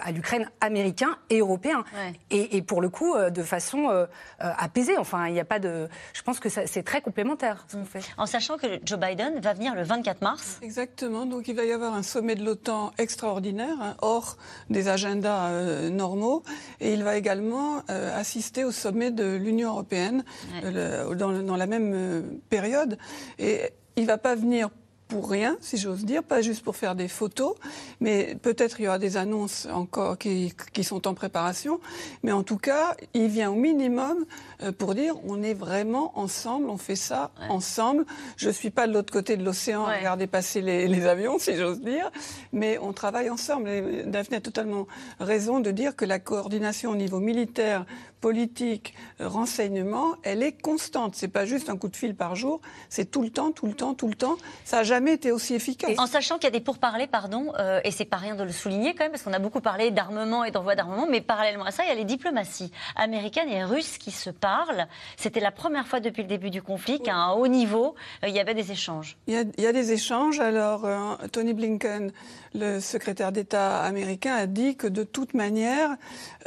[0.00, 1.84] à l'Ukraine américain et européen.
[2.30, 4.06] Et, et, pour le coup, de façon
[4.38, 4.96] apaisée.
[4.98, 5.88] Enfin, il n'y a pas de.
[6.12, 8.04] Je pense que c'est très complémentaire, fait.
[8.16, 10.58] En sachant que Joe Biden va venir le 24 mars.
[10.62, 11.26] Exactement.
[11.26, 14.36] Donc il va y avoir un sommet de l'OTAN extraordinaire, hein, hors
[14.68, 16.42] des agendas euh, normaux.
[16.80, 20.24] Et il va également euh, assister au sommet de l'Union européenne
[20.64, 22.98] euh, dans, dans, la même période.
[23.38, 24.70] Et il ne va pas venir
[25.10, 27.54] pour rien, si j'ose dire, pas juste pour faire des photos,
[27.98, 31.80] mais peut-être il y aura des annonces encore qui, qui, sont en préparation,
[32.22, 34.24] mais en tout cas, il vient au minimum
[34.62, 38.06] euh, pour dire on est vraiment ensemble, on fait ça ensemble.
[38.36, 41.56] Je suis pas de l'autre côté de l'océan à regarder passer les, les avions, si
[41.56, 42.10] j'ose dire,
[42.52, 43.68] mais on travaille ensemble.
[43.68, 44.86] Et Daphné a totalement
[45.18, 47.84] raison de dire que la coordination au niveau militaire
[48.20, 51.14] politique, renseignement, elle est constante.
[51.14, 53.74] C'est pas juste un coup de fil par jour, c'est tout le temps, tout le
[53.74, 54.36] temps, tout le temps.
[54.64, 55.98] Ça n'a jamais été aussi efficace.
[55.98, 58.52] En sachant qu'il y a des pourparlers, pardon, euh, et c'est pas rien de le
[58.52, 61.70] souligner quand même, parce qu'on a beaucoup parlé d'armement et d'envoi d'armement, mais parallèlement à
[61.70, 64.86] ça, il y a les diplomaties américaines et russes qui se parlent.
[65.16, 68.34] C'était la première fois depuis le début du conflit qu'à un haut niveau, euh, il
[68.34, 69.16] y avait des échanges.
[69.26, 70.40] Il y a, il y a des échanges.
[70.40, 72.12] Alors, euh, Tony Blinken,
[72.54, 75.96] le secrétaire d'État américain, a dit que de toute manière,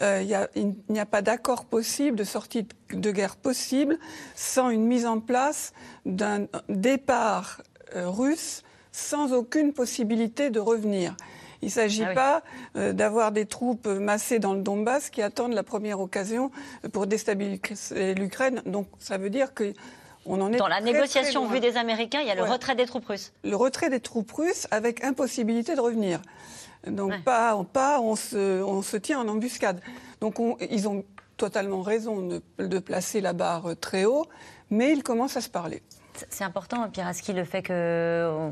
[0.02, 3.98] euh, il y a- il n'y a pas d'accord possible, de sortie de guerre possible,
[4.36, 5.72] sans une mise en place
[6.06, 7.62] d'un départ
[7.96, 11.16] euh, russe sans aucune possibilité de revenir.
[11.62, 12.16] Il ne s'agit Ah oui.
[12.16, 12.44] pas
[12.76, 16.52] euh, d'avoir des troupes massées dans le Donbass qui attendent la première occasion
[16.92, 18.62] pour déstabiliser l'Ukraine.
[18.66, 19.74] Donc ça veut dire que
[20.26, 22.76] on en est Dans la très, négociation vue des Américains, il y a le retrait
[22.76, 23.34] des troupes russes.
[23.44, 26.20] le retrait des troupes russes avec impossibilité de revenir.
[26.88, 27.20] Donc Ouais.
[27.20, 29.82] pas, pas on, se, on se tient en embuscade.
[30.22, 31.04] Donc on- ils ont
[31.38, 34.26] totalement raison de, de placer la barre très haut,
[34.70, 35.82] mais ils commencent à se parler.
[36.16, 38.50] C'est- C'est important, Piraski, le fait que euh,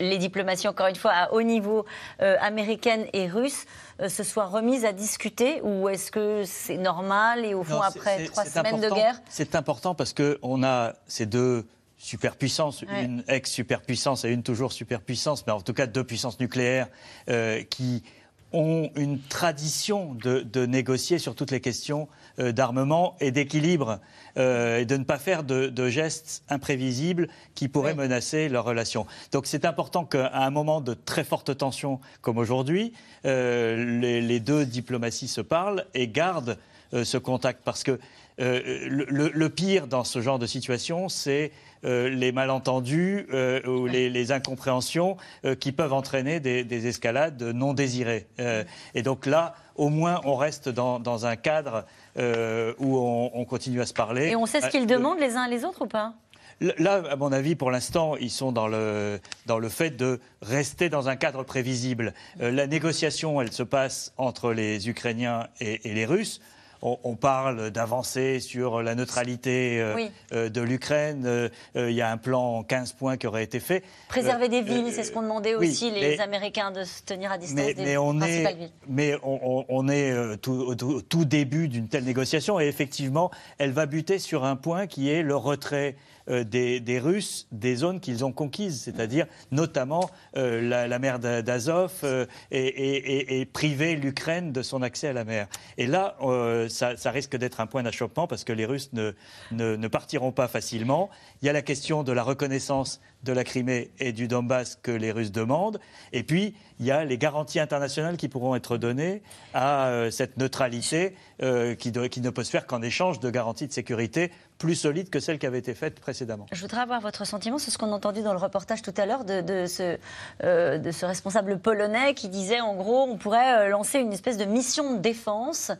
[0.00, 1.84] les diplomaties, encore une fois, à haut niveau,
[2.22, 3.64] euh, américaines et russes,
[4.00, 7.82] euh, se soient remises à discuter Ou est-ce que c'est normal et au fond, Non,
[7.82, 11.66] après trois semaines de guerre C'est important parce qu'on a ces deux
[11.98, 13.04] superpuissances, Ouais.
[13.04, 16.86] une ex-superpuissance et une toujours superpuissance, mais en tout cas deux puissances nucléaires
[17.28, 18.04] euh, qui
[18.52, 24.00] ont une tradition de, de négocier sur toutes les questions d'armement et d'équilibre
[24.36, 27.98] euh, et de ne pas faire de, de gestes imprévisibles qui pourraient Oui.
[27.98, 29.06] menacer leurs relations.
[29.32, 32.92] Donc c'est important qu'à un moment de très forte tension comme aujourd'hui,
[33.24, 36.58] euh, les, les deux diplomaties se parlent et gardent
[36.94, 37.98] euh, ce contact parce que
[38.40, 41.50] euh, le, pire dans ce genre de situation, c'est
[41.84, 47.42] euh, les malentendus euh, ou les, les incompréhensions euh, qui peuvent entraîner des, des escalades
[47.42, 48.26] non désirées.
[48.38, 48.62] Euh,
[48.94, 51.86] et donc là, au moins, on reste dans, dans un cadre
[52.18, 54.28] euh, où on, on continue à se parler.
[54.28, 56.12] Et on sait ce Euh, qu'ils le- demandent les uns les autres ou pas?
[56.60, 60.88] Là, à mon avis, pour l'instant, ils sont dans le, dans le fait de rester
[60.88, 62.14] dans un cadre prévisible.
[62.40, 66.40] Euh, la négociation, elle se passe entre les Ukrainiens et, et les Russes.
[66.82, 70.10] On, on parle d'avancer sur la neutralité euh, Oui.
[70.32, 71.24] euh, de l'Ukraine.
[71.26, 73.82] Euh, Il y a un plan en 15 points qui aurait été fait.
[74.08, 77.32] Préserver des villes, c'est ce qu'ont demandé oui, aussi les mais- Américains de se tenir
[77.32, 78.70] à distance mais, des mais on principales est, villes.
[78.88, 84.18] mais on, est tout, au tout- début d'une telle négociation et effectivement, elle va buter
[84.18, 85.96] sur un point qui est le retrait
[86.44, 91.42] des, des Russes des zones qu'ils ont conquises, c'est-à-dire notamment euh, la, la mer d'A-
[91.42, 95.48] d'Azov euh, et, et- priver l'Ukraine de son accès à la mer.
[95.78, 99.12] Et là, euh, ça, risque d'être un point d'achoppement parce que les Russes ne,
[99.52, 101.08] ne, partiront pas facilement.
[101.42, 104.92] Il y a la question de la reconnaissance de la Crimée et du Donbass que
[104.92, 105.80] les Russes demandent.
[106.12, 109.22] Et puis, il y a les garanties internationales qui pourront être données
[109.54, 113.72] à euh, cette neutralité euh, qui ne peut se faire qu'en échange de garanties de
[113.72, 116.46] sécurité plus solides que celles qui avaient été faites précédemment.
[116.52, 119.06] Je voudrais avoir votre sentiment sur ce qu'on a entendu dans le reportage tout à
[119.06, 119.96] l'heure de, de ce,
[120.44, 124.36] euh, de ce responsable polonais qui disait en gros on pourrait euh, lancer une espèce
[124.36, 125.70] de mission de défense.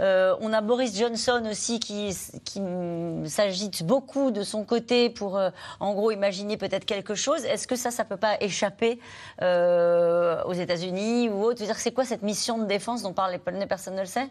[0.00, 2.60] Euh, on a Boris Johnson aussi qui, qui
[3.24, 5.50] s'agite beaucoup de son côté pour euh,
[5.80, 7.44] en gros imaginer peut-être quelque chose.
[7.44, 9.00] Est-ce que ça, ça peut pas échapper
[9.42, 11.58] euh, aux États-Unis ou autre?
[11.58, 13.66] Je veux dire, C'est quoi cette mission de défense dont parlent les Polonais?
[13.66, 14.28] Personne ne le sait?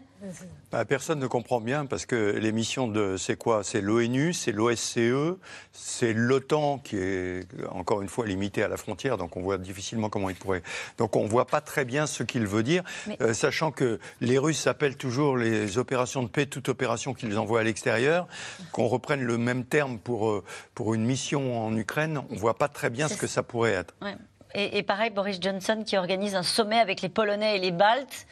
[0.72, 3.62] Bah, personne ne comprend bien parce que les missions de c'est quoi?
[3.62, 5.38] C'est l'ONU, c'est l'OSCE,
[5.72, 10.10] c'est l'OTAN qui est encore une fois limité à la frontière, donc on voit difficilement
[10.10, 10.62] comment il pourrait.
[10.98, 14.38] Donc on voit pas très bien ce qu'il veut dire, Mais- euh, sachant que les
[14.38, 18.28] Russes appellent toujours les opérations de paix toute opération qu'ils envoient à l'extérieur.
[18.72, 22.68] Qu'on reprenne le même terme pour euh, pour une mission en Ukraine, on voit pas
[22.68, 23.94] très bien ce que ça pourrait être.
[24.02, 24.16] Ouais.
[24.54, 28.26] Et, et pareil, Boris Johnson qui organise un sommet avec les Polonais et les Baltes.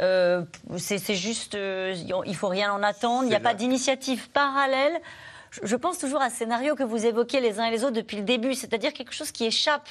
[0.00, 0.42] Euh,
[0.76, 1.94] c'est juste, euh,
[2.26, 3.24] il faut rien en attendre.
[3.24, 5.00] Il n'y a pas d'initiative parallèle.
[5.50, 7.94] Je, je pense toujours à ce scénario que vous évoquez les uns et les autres
[7.94, 9.88] depuis le début, c'est-à-dire quelque chose qui échappe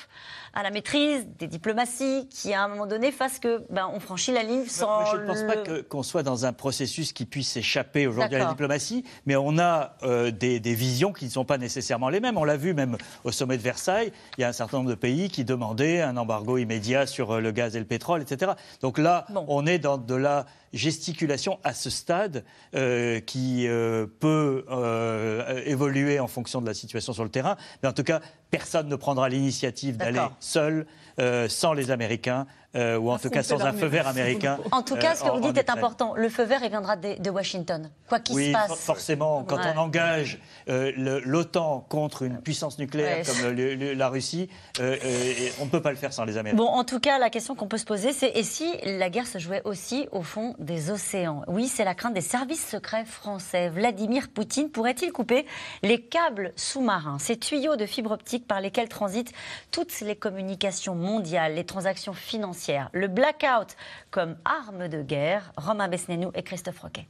[0.57, 4.31] à la maîtrise des diplomaties, qui à un moment donné fasse que ben, on franchit
[4.31, 5.05] la ligne sans.
[5.05, 8.39] Je ne pense le- pas qu'on soit dans un processus qui puisse échapper aujourd'hui à
[8.39, 12.19] la diplomatie, mais on a euh, des, des visions qui ne sont pas nécessairement les
[12.19, 12.37] mêmes.
[12.37, 14.95] On l'a vu même au sommet de Versailles, il y a un certain nombre de
[14.95, 18.53] pays qui demandaient un embargo immédiat sur euh, le gaz et le pétrole, etc.
[18.81, 19.45] Donc là, Bon.
[19.47, 22.43] on est dans de la gesticulation à ce stade
[22.75, 27.55] euh, qui euh, peut euh, évoluer en fonction de la situation sur le terrain.
[27.81, 28.19] Mais en tout cas,
[28.51, 30.85] personne ne prendra l'initiative d'aller seul,
[31.19, 32.45] euh, sans les Américains,
[32.77, 34.57] euh, ou en tout cas sans un feu vert américain.
[34.71, 36.13] En tout cas, euh, ce que en- vous dites est important.
[36.15, 38.67] Le feu vert, il viendra de, Washington, quoi qu'il Oui, se passe.
[38.67, 39.73] for- forcément, quand Ouais.
[39.75, 40.91] on engage euh,
[41.25, 43.23] l'OTAN contre une puissance nucléaire Ouais.
[43.25, 44.49] comme le- le- la Russie,
[44.79, 46.61] euh, euh, on ne peut pas le faire sans les Américains.
[46.61, 49.27] Bon, en tout cas, la question qu'on peut se poser, c'est et si la guerre
[49.27, 51.41] se jouait aussi au fond des océans?
[51.47, 53.69] Oui, c'est la crainte des services secrets français.
[53.69, 55.45] Vladimir Poutine pourrait-il couper
[55.83, 59.31] les câbles sous-marins, ces tuyaux de fibre optique optiques par lesquels transitent
[59.71, 62.66] toutes les communications mondiales, les transactions financières.
[62.93, 63.75] Le blackout
[64.11, 65.51] comme arme de guerre.
[65.57, 67.07] Romain Besnénou et Christophe Roquet.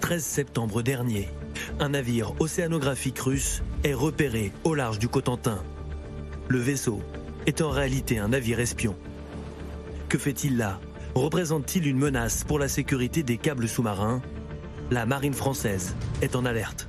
[0.00, 1.28] 13 septembre dernier,
[1.80, 5.62] un navire océanographique russe est repéré au large du Cotentin.
[6.48, 7.02] Le vaisseau
[7.46, 8.96] est en réalité un navire espion.
[10.08, 10.80] Que fait-il là?
[11.14, 14.22] Représente-t-il une menace pour la sécurité des câbles sous-marins?
[14.90, 16.88] La marine française est en alerte.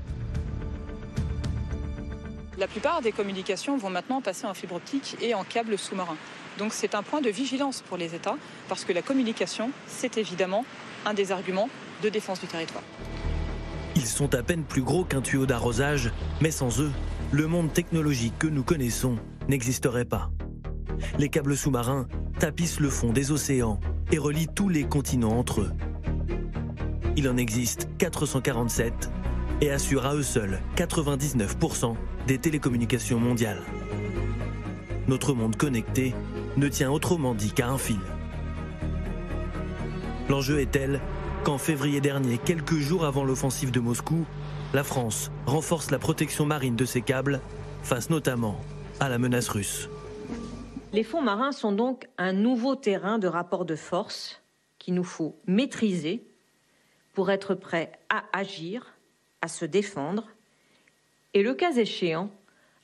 [2.60, 6.18] La plupart des communications vont maintenant passer en fibre optique et en câbles sous-marins.
[6.58, 8.36] Donc c'est un point de vigilance pour les États,
[8.68, 10.66] parce que la communication, c'est évidemment
[11.06, 11.70] un des arguments
[12.04, 12.84] de défense du territoire.
[13.96, 16.92] Ils sont à peine plus gros qu'un tuyau d'arrosage, mais sans eux,
[17.32, 19.16] le monde technologique que nous connaissons
[19.48, 20.30] n'existerait pas.
[21.18, 23.80] Les câbles sous-marins tapissent le fond des océans
[24.12, 25.72] et relient tous les continents entre eux.
[27.16, 29.10] Il en existe 447
[29.62, 31.96] et assurent à eux seuls 99%
[32.30, 33.64] des télécommunications mondiales.
[35.08, 36.14] Notre monde connecté
[36.58, 37.98] ne tient autrement dit qu'à un fil.
[40.30, 41.02] L'enjeu est tel
[41.44, 44.28] qu'en février dernier, quelques jours avant l'offensive de Moscou,
[44.76, 47.42] la France renforce la protection marine de ses câbles
[47.82, 48.62] face notamment
[49.00, 49.90] à la menace russe.
[50.94, 54.40] Les fonds marins sont donc un nouveau terrain de rapport de force
[54.78, 56.24] qu'il nous faut maîtriser
[57.14, 58.94] pour être prêt à agir,
[59.42, 60.28] à se défendre
[61.34, 62.32] et, le cas échéant,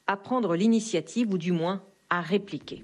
[0.07, 2.83] à prendre l'initiative ou du moins à répliquer.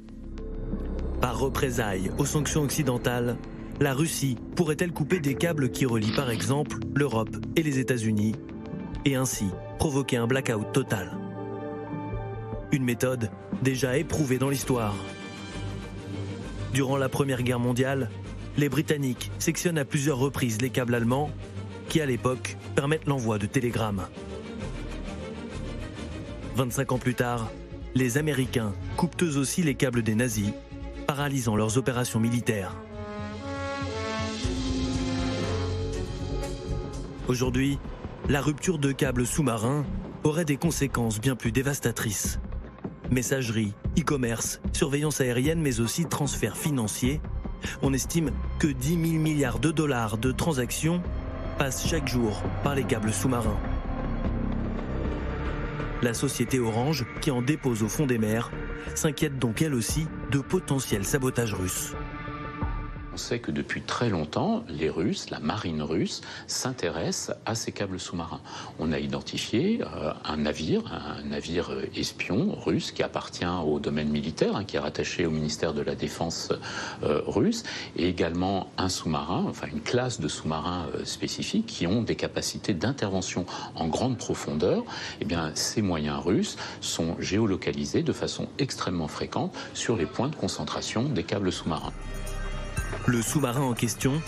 [1.22, 3.38] Par représailles aux sanctions occidentales,
[3.80, 8.36] la Russie pourrait-elle couper des câbles qui relient par exemple l'Europe et les États-Unis
[9.06, 9.46] et ainsi
[9.78, 11.18] provoquer un blackout total?
[12.72, 13.30] Une méthode
[13.62, 14.96] déjà éprouvée dans l'histoire.
[16.74, 18.10] Durant la Première Guerre mondiale,
[18.58, 21.30] les Britanniques sectionnent à plusieurs reprises les câbles allemands
[21.90, 24.08] qui à l'époque permettent l'envoi de télégrammes.
[26.56, 27.50] 25 ans plus tard,
[27.96, 30.52] les Américains coupent eux aussi les câbles des nazis
[31.08, 32.76] paralysant leurs opérations militaires.
[37.28, 37.80] Aujourd'hui,
[38.30, 39.86] la rupture de câbles sous-marins
[40.24, 42.40] aurait des conséquences bien plus dévastatrices.
[43.10, 47.20] Messagerie, e-commerce, surveillance aérienne, mais aussi transferts financiers.
[47.82, 51.02] On estime que 10 000 milliards de dollars de transactions
[51.58, 53.60] passent chaque jour par les câbles sous-marins.
[56.02, 58.50] La société Orange, qui en dépose au fond des mers,
[58.96, 61.94] s'inquiète donc elle aussi de potentiels sabotages russes.
[63.14, 68.00] On sait que depuis très longtemps, les Russes, la marine russe, s'intéressent à ces câbles
[68.00, 68.40] sous-marins.
[68.80, 74.56] On a identifié euh, un navire, un navire espion russe qui appartient au domaine militaire,
[74.56, 76.54] hein, qui est rattaché au ministère de la Défense
[77.04, 77.64] euh, russe,
[77.98, 82.74] et également un sous-marin, enfin une classe de sous-marins euh, spécifiques qui ont des capacités
[82.74, 83.46] d'intervention
[83.76, 84.86] en grande profondeur.
[85.20, 90.36] Eh bien, ces moyens russes sont géolocalisés de façon extrêmement fréquente sur les points de
[90.36, 91.92] concentration des câbles sous-marins.
[93.08, 94.22] Le sous-marin en question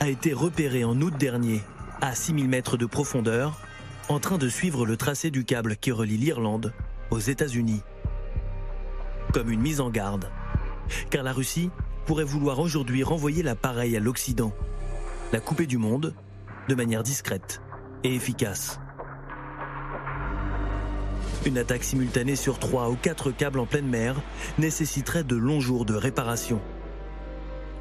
[0.00, 1.62] a été repéré en août dernier
[2.02, 3.58] à 6000 mètres de profondeur,
[4.10, 6.74] en train de suivre le tracé du câble qui relie l'Irlande
[7.10, 7.82] aux États-Unis.
[9.32, 10.30] Comme une mise en garde,
[11.08, 11.70] car la Russie
[12.04, 14.52] pourrait vouloir aujourd'hui renvoyer l'appareil à l'Occident,
[15.32, 16.14] la couper du monde
[16.68, 17.62] de manière discrète
[18.04, 18.78] et efficace.
[21.46, 24.16] Une attaque simultanée sur trois ou quatre câbles en pleine mer
[24.58, 26.60] nécessiterait de longs jours de réparation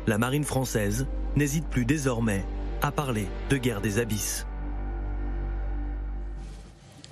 [0.08, 1.06] la marine française
[1.36, 2.44] n'hésite plus désormais
[2.82, 4.48] à parler de guerre des abysses.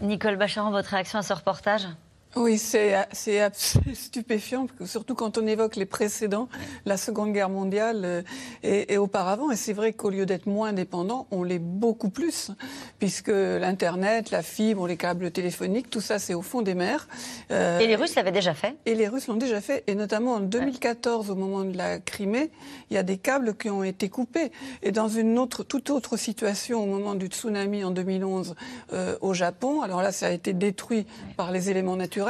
[0.01, 1.87] Nicole Bacharan, votre réaction à ce reportage?
[2.35, 2.95] Oui, c'est
[3.93, 6.49] stupéfiant, surtout quand on évoque les précédents,
[6.85, 8.21] la Seconde Guerre mondiale euh,
[8.63, 9.51] et, auparavant.
[9.51, 12.51] Et c'est vrai qu'au lieu d'être moins dépendant, on l'est beaucoup plus,
[12.99, 17.07] puisque l'Internet, la fibre, les câbles téléphoniques, tout ça, c'est au fond des mers.
[17.51, 19.83] Euh, et les Russes l'avaient déjà fait Et les Russes l'ont déjà fait.
[19.87, 22.51] Et notamment en 2014, au moment de la Crimée,
[22.89, 24.51] il y a des câbles qui ont été coupés.
[24.83, 28.55] Et dans une autre, toute autre situation, au moment du tsunami en 2011
[28.91, 31.05] euh, au Japon, alors là, ça a été détruit
[31.37, 32.24] par les éléments naturels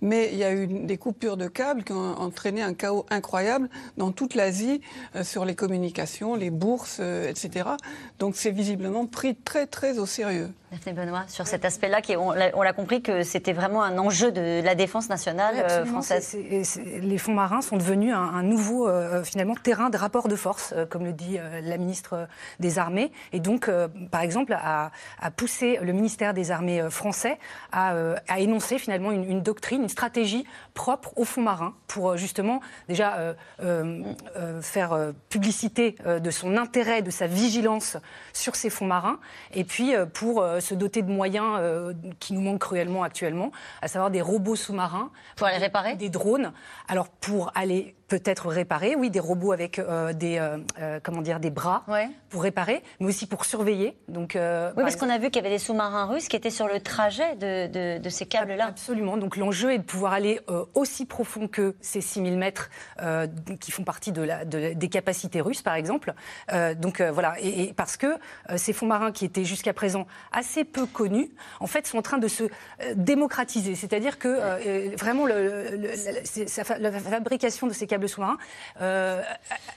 [0.00, 3.68] mais il y a eu des coupures de câbles qui ont entraîné un chaos incroyable
[3.96, 4.80] dans toute l'Asie
[5.16, 7.70] euh, sur les communications, les bourses, euh, etc.
[8.18, 10.50] Donc c'est visiblement pris très très au sérieux.
[10.94, 15.08] Benoît, sur cet aspect-là, on l'a compris que c'était vraiment un enjeu de la défense
[15.08, 16.36] nationale euh, française.
[16.36, 20.86] les fonds marins sont devenus un, nouveau euh, finalement terrain de rapport de force, euh,
[20.86, 22.28] comme le dit la ministre
[22.60, 23.70] des Armées, et donc,
[24.10, 24.90] par exemple, à,
[25.36, 27.38] pousser le ministère des Armées français
[27.72, 30.44] à, énoncer finalement une, une, une doctrine, une stratégie
[30.74, 34.02] propre au fond marin pour justement déjà euh, euh,
[34.36, 37.96] euh, faire euh, publicité euh, de son intérêt, de sa vigilance
[38.32, 39.18] sur ces fonds marins,
[39.52, 43.52] et puis euh, pour euh, se doter de moyens euh, qui nous manquent cruellement actuellement,
[43.82, 45.10] à savoir des robots sous-marins.
[45.36, 45.96] Pour les réparer?
[45.96, 46.52] Des drones.
[46.88, 51.40] Alors pour aller peut-être réparer, oui, des robots avec euh, des, euh, euh, comment dire,
[51.40, 51.84] des bras
[52.30, 53.96] pour réparer, mais aussi pour surveiller.
[54.08, 56.36] Donc, euh, Oui, par parce qu'on a vu qu'il y avait des sous-marins russes qui
[56.36, 58.66] étaient sur le trajet de, de- de ces câbles-là.
[58.66, 59.16] Absolument.
[59.16, 62.70] Donc l'enjeu est de pouvoir aller euh, aussi profond que ces 6000 mètres
[63.02, 63.26] euh,
[63.60, 66.14] qui font partie de la, de- des capacités russes, par exemple.
[66.52, 67.34] Euh, donc euh, voilà.
[67.40, 71.30] Et, et parce que euh, ces fonds marins qui étaient jusqu'à présent assez peu connus,
[71.60, 72.48] en fait, sont en train de se euh,
[72.96, 73.74] démocratiser.
[73.74, 75.90] C'est-à-dire que euh, vraiment le- le- le-
[76.24, 78.38] c'est- sa fa- la fabrication de ces câbles sous-marins
[78.80, 79.22] euh,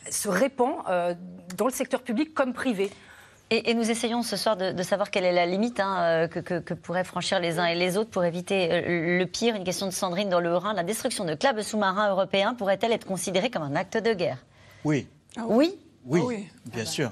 [0.09, 1.13] se répand euh,
[1.57, 2.89] dans le secteur public comme privé.
[3.49, 6.27] Et, et nous essayons ce soir de, de savoir quelle est la limite hein, euh,
[6.27, 9.55] que, que- que pourraient franchir les uns et les autres pour éviter le pire.
[9.55, 10.73] Une question de Sandrine dans le Haut-Rhin.
[10.73, 14.43] La destruction de câbles sous-marins européens pourrait-elle être considérée comme un acte de guerre?
[14.83, 15.07] Oui.
[15.47, 17.11] Oui Oui, bien sûr.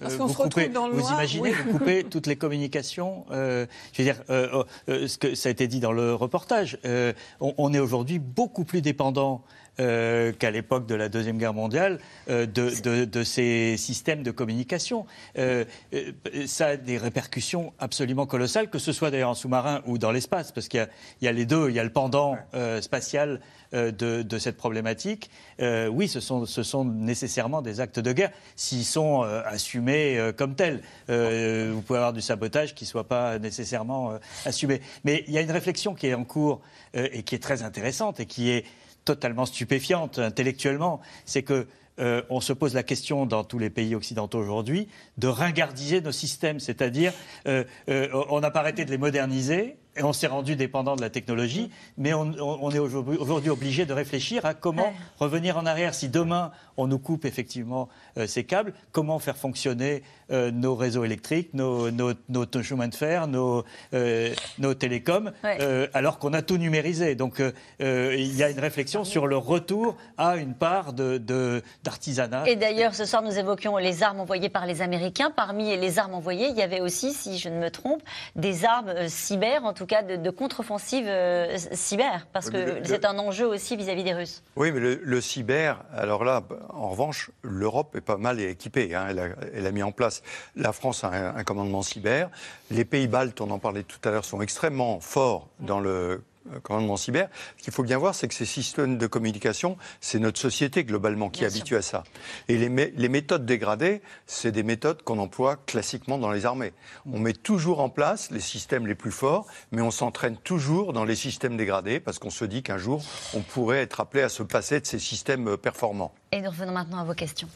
[0.00, 1.52] Parce Euh, qu'on vous se retrouve coupez- dans le Vous noir, imaginez, oui.
[1.66, 3.24] vous coupez toutes les communications.
[3.30, 6.78] euh, je veux dire, euh, euh, ce que ça a été dit dans le reportage.
[6.84, 9.42] euh, on, on est aujourd'hui beaucoup plus dépendant.
[9.80, 11.98] Euh, qu'à l'époque de la Deuxième Guerre mondiale,
[12.28, 15.06] euh, de, de- de ces systèmes de communication.
[15.38, 15.64] Euh,
[15.94, 16.12] euh,
[16.46, 20.52] ça a des répercussions absolument colossales, que ce soit d'ailleurs en sous-marin ou dans l'espace,
[20.52, 20.88] parce qu'il y a-
[21.20, 22.36] il y, a les deux, il y a le pendant
[22.80, 23.40] spatial
[23.72, 25.30] de, de cette problématique.
[25.60, 30.80] Oui, ce sont, ce sont nécessairement des actes de guerre s'ils sont assumés comme tels.
[31.08, 34.12] Vous pouvez avoir du sabotage qui ne soit pas nécessairement
[34.44, 34.80] assumé.
[35.04, 36.60] Mais il y a une réflexion qui est en cours
[36.94, 38.64] et qui est très intéressante et qui est
[39.08, 41.00] totalement stupéfiante intellectuellement.
[41.24, 41.66] C'est que
[41.98, 44.86] euh, on se pose la question dans tous les pays occidentaux aujourd'hui
[45.16, 47.12] de ringardiser nos systèmes, c'est-à-dire
[47.46, 51.00] euh, euh, on n'a pas arrêté de les moderniser et on s'est rendu dépendant de
[51.00, 55.94] la technologie, mais on, est aujourd'hui obligé de réfléchir à comment revenir en arrière.
[55.94, 61.04] Si demain on nous coupe effectivement euh, ces câbles, comment faire fonctionner euh, nos réseaux
[61.04, 65.88] électriques, nos, nos, nos chemins de fer, nos, euh, nos télécoms, Ouais.
[65.94, 67.14] alors qu'on a tout numérisé.
[67.14, 67.42] Donc
[67.80, 72.48] il y a une réflexion sur le retour à une part de- de- d'artisanat.
[72.48, 75.32] Et d'ailleurs, ce soir, nous évoquions les armes envoyées par les Américains.
[75.34, 78.02] Parmi les armes envoyées, il y avait aussi, si je ne me trompe,
[78.36, 83.18] des armes cyber, en tout cas de, de contre-offensive euh, cyber, parce que c'est un
[83.18, 84.44] enjeu aussi vis-à-vis des Russes.
[84.54, 88.94] Oui, mais le, le cyber, alors là, en revanche, l'Europe est pas mal équipée.
[88.94, 89.06] hein.
[89.10, 90.22] Elle, a, elle a mis en place.
[90.54, 92.30] La France a un, un commandement cyber.
[92.70, 96.22] Les pays baltes, on en parlait tout à l'heure, sont extrêmement forts dans le
[96.62, 97.28] commandement cyber.
[97.58, 101.30] Ce qu'il faut bien voir, c'est que ces systèmes de communication, c'est notre société globalement
[101.30, 102.04] qui est habituée à ça.
[102.48, 106.72] Et les, mé- les méthodes dégradées, c'est des méthodes qu'on emploie classiquement dans les armées.
[107.10, 111.04] On met toujours en place les systèmes les plus forts, mais on s'entraîne toujours dans
[111.04, 113.02] les systèmes dégradés parce qu'on se dit qu'un jour,
[113.34, 116.12] on pourrait être appelé à se passer de ces systèmes euh, performants.
[116.32, 117.48] Et nous revenons maintenant à vos questions.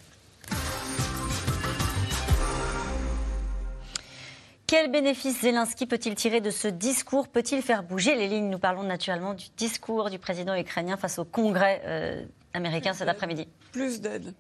[4.73, 8.85] Quel bénéfice Zelensky peut-il tirer de ce discours Peut-il faire bouger les lignes Nous parlons
[8.85, 13.47] naturellement du discours du président ukrainien face au Congrès euh, américain cet après-midi.
[13.71, 14.33] Plus d'aide.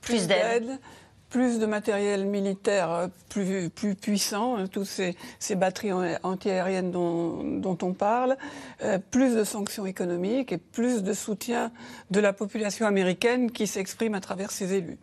[0.00, 0.78] Plus d'aide.
[1.28, 6.92] Plus de matériel militaire euh, plus, plus puissant, hein, toutes ces, ces batteries en- antiaériennes
[6.92, 8.36] dont, dont on parle,
[8.84, 11.72] euh, plus de sanctions économiques et plus de soutien
[12.12, 14.98] de la population américaine qui s'exprime à travers ses élus.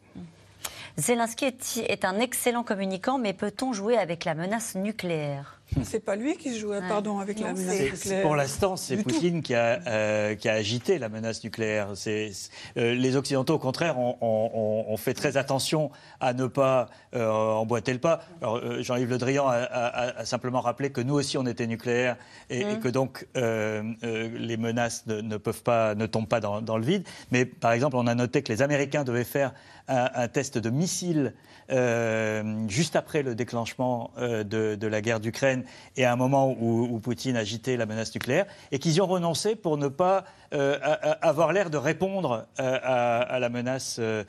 [0.98, 5.54] Zelensky est, est un excellent communicant, mais peut-on jouer avec la menace nucléaire?
[5.84, 8.22] C'est pas lui qui jouait, pardon, avec la menace nucléaire.
[8.24, 8.96] Pour l'instant, c'est.
[9.04, 11.90] Poutine qui a, euh, qui a agité la menace nucléaire.
[11.96, 12.32] C'est-
[12.78, 15.92] euh, les Occidentaux, au contraire, ont, fait très attention
[16.22, 18.22] à ne pas euh, emboîter le pas.
[18.44, 22.16] Euh, Jean-Yves Le Drian a, a- a simplement rappelé que nous aussi, on était nucléaire
[22.50, 22.80] et, et Mm.
[22.80, 26.78] que donc euh, euh, les menaces ne, ne peuvent pas, ne tombent pas dans, dans
[26.78, 27.06] le vide.
[27.32, 29.54] Mais par exemple, on a noté que les Américains devaient faire
[29.88, 31.34] un, test de missile
[31.72, 35.64] euh, juste après le déclenchement euh, de, de la guerre d'Ukraine
[35.96, 39.08] et à un moment où, où Poutine agitait la menace nucléaire, et qu'ils y ont
[39.08, 40.78] renoncé pour ne pas euh,
[41.22, 44.24] avoir l'air de répondre euh, à, à la menace euh,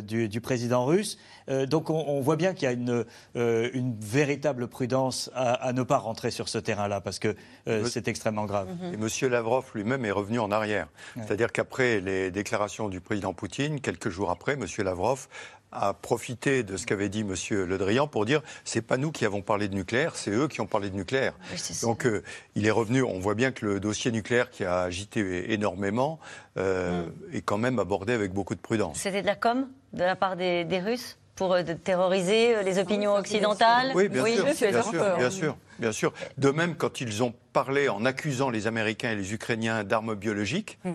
[0.00, 1.18] du, du président russe.
[1.48, 3.04] Euh, donc on, on voit bien qu'il y a une,
[3.36, 7.34] euh, une véritable prudence à, à ne pas rentrer sur ce terrain-là, parce que
[7.68, 8.68] euh, c'est extrêmement grave.
[8.92, 9.30] Et M.
[9.30, 10.88] Lavrov lui-même est revenu en arrière.
[11.16, 14.64] C'est-à-dire qu'après les déclarations du président Poutine, quelques jours après, M.
[14.78, 15.28] Lavrov
[15.72, 17.34] a profité de ce qu'avait dit M.
[17.50, 20.60] Le Drian pour dire c'est pas nous qui avons parlé de nucléaire, c'est eux qui
[20.60, 21.34] ont parlé de nucléaire.
[21.82, 22.22] Donc euh,
[22.54, 23.02] il est revenu.
[23.02, 26.18] On voit bien que le dossier nucléaire qui a agité énormément
[26.56, 28.98] euh, est quand même abordé avec beaucoup de prudence.
[28.98, 32.62] C'était de la com de la part des, des Russes pour euh, de terroriser euh,
[32.62, 33.92] les opinions occidentales?
[33.94, 36.12] Oui, bien sûr, je bien suis sûr, bien sûr, bien sûr.
[36.36, 40.78] De même, quand ils ont parlé en accusant les Américains et les Ukrainiens d'armes biologiques,
[40.84, 40.92] Hmm.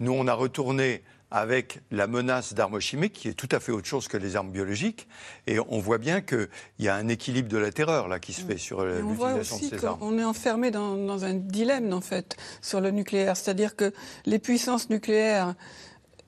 [0.00, 3.86] nous, on a retourné avec la menace d'armes chimiques, qui est tout à fait autre
[3.86, 5.08] chose que les armes biologiques.
[5.46, 6.48] Et on voit bien qu'il
[6.78, 9.56] y a un équilibre de la terreur là qui se fait sur euh, on l'utilisation
[9.56, 9.98] de aussi ces armes.
[9.98, 13.36] qu'on est enfermé dans, dans un dilemme, en fait, sur le nucléaire.
[13.36, 13.92] C'est-à-dire que
[14.24, 15.54] les puissances nucléaires,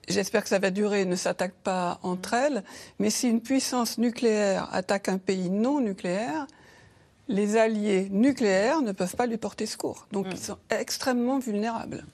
[0.08, 2.64] j'espère que ça va durer, ne s'attaquent pas entre elles.
[2.98, 6.46] Mais si une puissance nucléaire attaque un pays non nucléaire,
[7.28, 10.06] les alliés nucléaires ne peuvent pas lui porter secours.
[10.12, 12.04] Donc ils sont extrêmement vulnérables.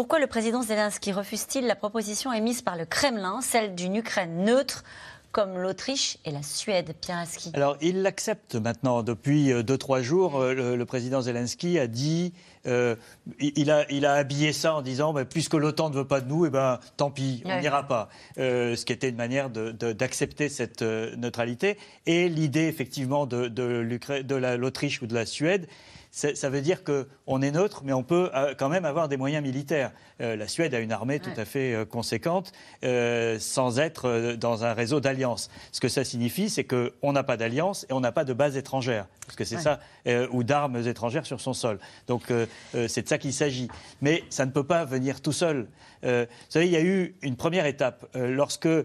[0.00, 4.82] Pourquoi le président Zelensky refuse-t-il la proposition émise par le Kremlin, celle d'une Ukraine neutre,
[5.30, 9.02] comme l'Autriche et la Suède, Pierre Aski Alors, il l'accepte maintenant.
[9.02, 12.32] Depuis 2-3 jours, euh, le, le président Zelensky a dit,
[12.66, 12.94] euh,
[13.38, 16.28] il, a, il a habillé ça en disant, bah, puisque l'OTAN ne veut pas de
[16.28, 18.08] nous, eh ben, tant pis, on n'ira pas.
[18.38, 21.78] Euh, ce qui était une manière d'accepter cette euh, neutralité.
[22.06, 25.68] Et l'idée, effectivement, de, l'Autriche ou de la Suède,
[26.12, 29.42] ça veut dire qu'on est neutre, mais on peut euh, quand même avoir des moyens
[29.44, 29.92] militaires.
[30.20, 32.52] Euh, la Suède a une armée tout à fait euh, conséquente,
[32.84, 35.50] euh, sans être dans un réseau d'alliances.
[35.72, 38.56] Ce que ça signifie, c'est qu'on n'a pas d'alliance et on n'a pas de base
[38.56, 39.62] étrangère, parce que c'est Ouais.
[39.62, 41.78] ça, euh, ou d'armes étrangères sur son sol.
[42.08, 42.24] Donc
[42.72, 43.68] c'est de ça qu'il s'agit.
[44.00, 45.68] Mais ça ne peut pas venir tout seul.
[46.02, 48.84] Vous savez, il y a eu une première étape lorsque euh,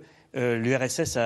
[0.58, 1.18] l'URSS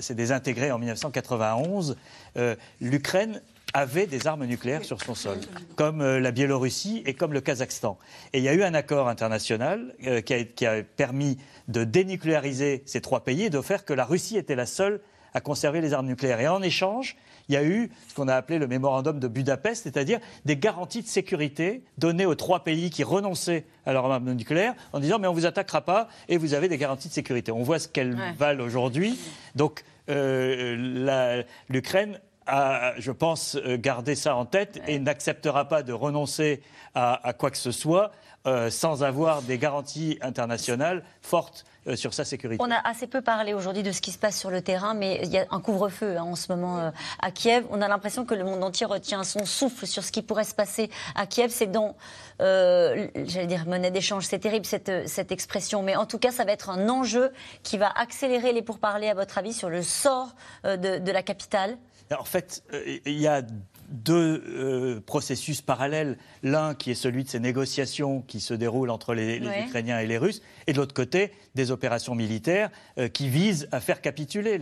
[0.00, 1.96] s'est désintégrée en 1991.
[2.36, 3.40] euh, L'Ukraine
[3.74, 5.38] avait des armes nucléaires sur son sol,
[5.74, 7.98] comme euh, la Biélorussie et comme le Kazakhstan.
[8.32, 11.82] Et il y a eu un accord international euh, qui, a, qui a permis de
[11.82, 15.00] dénucléariser ces trois pays et de faire que la Russie était la seule
[15.34, 16.38] à conserver les armes nucléaires.
[16.38, 17.16] Et en échange,
[17.48, 21.02] il y a eu ce qu'on a appelé le mémorandum de Budapest, c'est-à-dire des garanties
[21.02, 25.26] de sécurité données aux trois pays qui renonçaient à leurs armes nucléaires en disant mais
[25.26, 27.50] on vous attaquera pas et vous avez des garanties de sécurité.
[27.50, 28.32] On voit ce qu'elles Ouais.
[28.38, 29.18] valent aujourd'hui.
[29.56, 35.92] Donc euh, l'Ukraine a, je pense, euh, gardé ça en tête et n'acceptera pas de
[35.92, 36.62] renoncer
[36.94, 38.10] à, à quoi que ce soit
[38.46, 42.62] euh, sans avoir des garanties internationales fortes euh, sur sa sécurité.
[42.62, 45.18] On a assez peu parlé aujourd'hui de ce qui se passe sur le terrain, mais
[45.22, 46.90] il y a un couvre-feu hein, en ce moment euh,
[47.22, 47.64] à Kiev.
[47.70, 50.54] On a l'impression que le monde entier retient son souffle sur ce qui pourrait se
[50.54, 51.50] passer à Kiev.
[51.50, 51.96] C'est dans,
[52.38, 54.26] j'allais dire, monnaie d'échange.
[54.26, 57.32] C'est terrible cette, cette expression, mais en tout cas, ça va être un enjeu
[57.62, 60.34] qui va accélérer les pourparlers, à votre avis, sur le sort
[60.64, 61.78] de, de la capitale.
[62.18, 63.42] En fait, euh, il y a
[63.90, 66.16] deux euh, processus parallèles.
[66.42, 69.64] L'un qui est celui de ces négociations qui se déroulent entre les, les Ouais.
[69.66, 73.80] Ukrainiens et les Russes, et de l'autre côté, des opérations militaires euh, qui visent à
[73.80, 74.58] faire capituler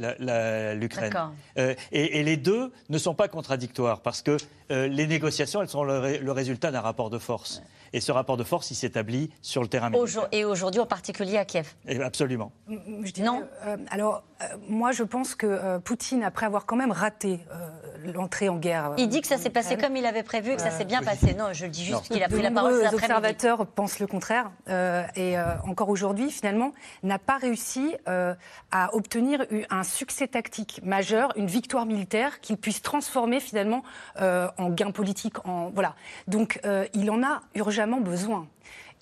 [0.74, 1.10] l'Ukraine.
[1.10, 1.32] D'accord.
[1.58, 4.36] Euh, et, et les deux ne sont pas contradictoires parce que
[4.70, 7.62] euh, les négociations, elles sont le, ré- le résultat d'un rapport de force.
[7.94, 10.02] Et ce rapport de force, il s'établit sur le terrain militaire.
[10.02, 11.74] Aujourd- Et aujourd'hui, en particulier à Kiev.
[11.86, 12.50] Et Absolument.
[12.68, 13.28] Je dirais,
[13.66, 14.31] euh, alors, euh,
[14.68, 18.92] moi, je pense que euh, Poutine, après avoir quand même raté euh, l'entrée en guerre.
[18.98, 21.02] Il dit que ça s'est passé comme il avait prévu et que ça s'est bien
[21.02, 21.34] passé.
[21.34, 22.94] Non, je le dis juste qu'il a pris la parole après-midi.
[22.96, 24.50] observateurs pensent le contraire.
[24.68, 26.72] euh, et euh, encore aujourd'hui, finalement,
[27.02, 28.34] n'a pas réussi euh,
[28.70, 33.82] à obtenir un succès tactique majeur, une victoire militaire qu'il puisse transformer finalement
[34.20, 35.46] euh, en gain politique.
[35.46, 35.94] En, voilà.
[36.26, 38.46] Donc, euh, il en a urgemment besoin.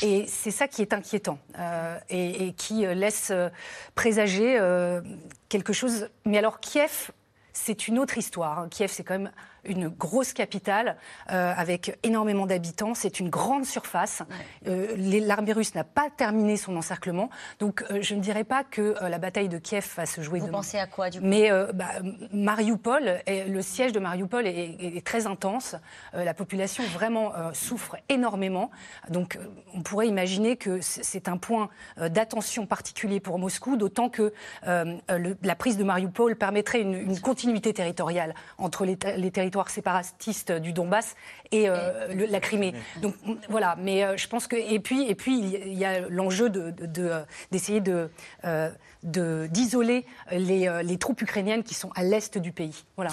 [0.02, 3.48] Et c'est ça qui est inquiétant euh, et, qui euh, laisse euh,
[3.94, 5.00] présager euh,
[5.48, 6.08] quelque chose.
[6.24, 7.10] Mais alors, Kiev,
[7.52, 8.60] c'est une autre histoire.
[8.60, 8.68] hein.
[8.70, 9.32] Kiev, c'est quand même
[9.64, 10.96] une grosse capitale
[11.30, 12.94] euh, avec énormément d'habitants.
[12.94, 14.22] C'est une grande surface.
[14.66, 17.30] Euh, L'armée russe n'a pas terminé son encerclement.
[17.58, 20.46] Donc, euh, je ne dirais pas que la bataille de Kiev va se jouer Vous
[20.46, 20.58] demain.
[20.58, 21.26] pensez à quoi, du coup?
[21.26, 21.86] Mais bah,
[22.32, 25.76] Mariupol, est- le siège de Mariupol est, est- est très intense.
[26.14, 28.70] La population vraiment souffre énormément.
[29.08, 29.38] Donc,
[29.74, 34.32] on pourrait imaginer que c'est un point d'attention particulier pour Moscou, d'autant que
[34.66, 40.72] le- la prise de Mariupol permettrait une, une continuité territoriale entre les territoires séparatistes du
[40.72, 41.14] Donbass
[41.52, 42.74] et euh, le- la Crimée.
[43.02, 43.14] Donc
[43.48, 43.76] voilà.
[43.78, 46.86] Mais euh, je pense que et puis et puis il y a- l'enjeu de- de-
[46.86, 47.20] de, euh,
[47.50, 48.10] d'essayer de
[48.44, 48.70] euh,
[49.02, 52.84] d'isoler les, les troupes ukrainiennes qui sont à l'est du pays.
[52.96, 53.10] Voilà.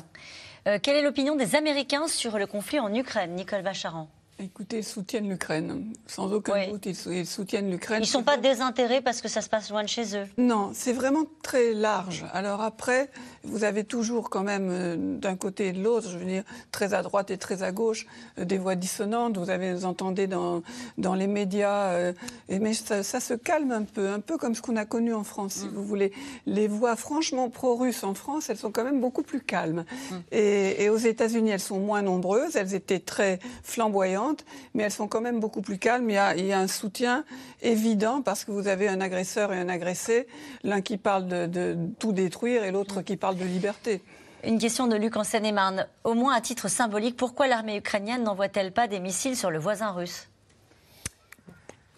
[0.67, 4.09] Euh, quelle est l'opinion des Américains sur le conflit en Ukraine, Nicole Vacharan?
[4.39, 5.91] Écoutez, ils soutiennent l'Ukraine.
[6.05, 7.97] Sans aucun doute, ils sou- ils soutiennent l'Ukraine.
[7.97, 10.25] Ils ne sont pas désintéressés parce que ça se passe loin de chez eux.
[10.37, 12.23] Non, c'est vraiment très large.
[12.33, 13.09] Alors après,
[13.43, 16.93] vous avez toujours quand même euh, d'un côté et de l'autre, je veux dire, très
[16.93, 18.05] à droite et très à gauche,
[18.37, 19.37] euh, des voix dissonantes.
[19.39, 20.61] Vous avez, vous entendez dans,
[20.99, 22.13] dans les médias, euh,
[22.47, 25.15] et mais ça, ça se calme un peu, un peu comme ce qu'on a connu
[25.15, 26.11] en France, si vous voulez.
[26.45, 29.83] Les voix franchement pro-russes en France, elles sont quand même beaucoup plus calmes.
[30.31, 32.55] Et, et aux États-Unis, elles sont moins nombreuses.
[32.55, 34.26] Elles étaient très flamboyantes.
[34.73, 36.09] Mais elles sont quand même beaucoup plus calmes.
[36.09, 37.23] Il y a, il y a un soutien
[37.61, 40.27] évident parce que vous avez un agresseur et un agressé,
[40.63, 44.01] l'un qui parle de, de tout détruire et l'autre qui parle de liberté.
[44.43, 45.87] Une question de Luc en Seine-et-Marne.
[46.03, 49.91] Au moins à titre symbolique, pourquoi l'armée ukrainienne n'envoie-t-elle pas des missiles sur le voisin
[49.91, 50.29] russe?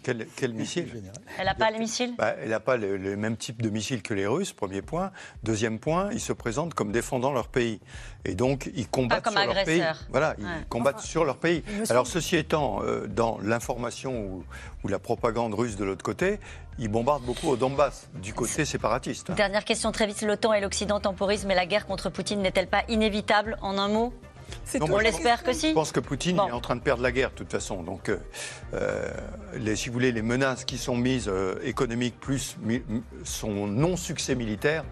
[0.10, 0.88] Quel, quel missile
[1.38, 4.02] Elle n'a pas les missiles Bah, Elle n'a pas le, le même type de missile
[4.02, 5.12] que les Russes, premier point.
[5.44, 7.80] Deuxième point, ils se présentent comme défendant leur pays.
[8.26, 9.82] Et donc, ils combattent comme sur leur pays.
[9.82, 10.04] agresseurs.
[10.10, 10.52] Voilà, ils Ouais.
[10.68, 11.64] combattent sur leur pays.
[11.90, 14.44] Alors, ceci étant, euh, dans l'information ou,
[14.84, 16.40] ou la propagande russe de l'autre côté,
[16.80, 19.30] ils bombardent beaucoup au Donbass, du côté séparatiste.
[19.30, 19.34] hein.
[19.36, 20.22] Dernière question très vite.
[20.22, 23.58] L'OTAN et l'Occident temporisent, mais la guerre contre Poutine n'est-elle pas inévitable?
[23.62, 24.14] En un mot
[24.82, 25.70] On l'espère que si.
[25.70, 26.48] Je pense que Poutine Bon.
[26.48, 27.84] est en train de perdre la guerre de toute façon.
[27.84, 28.18] Donc, euh,
[28.74, 29.10] euh,
[29.56, 32.84] les, si vous voulez, les menaces qui sont mises euh, économiques plus mi-
[33.24, 34.84] son non-succès militaire,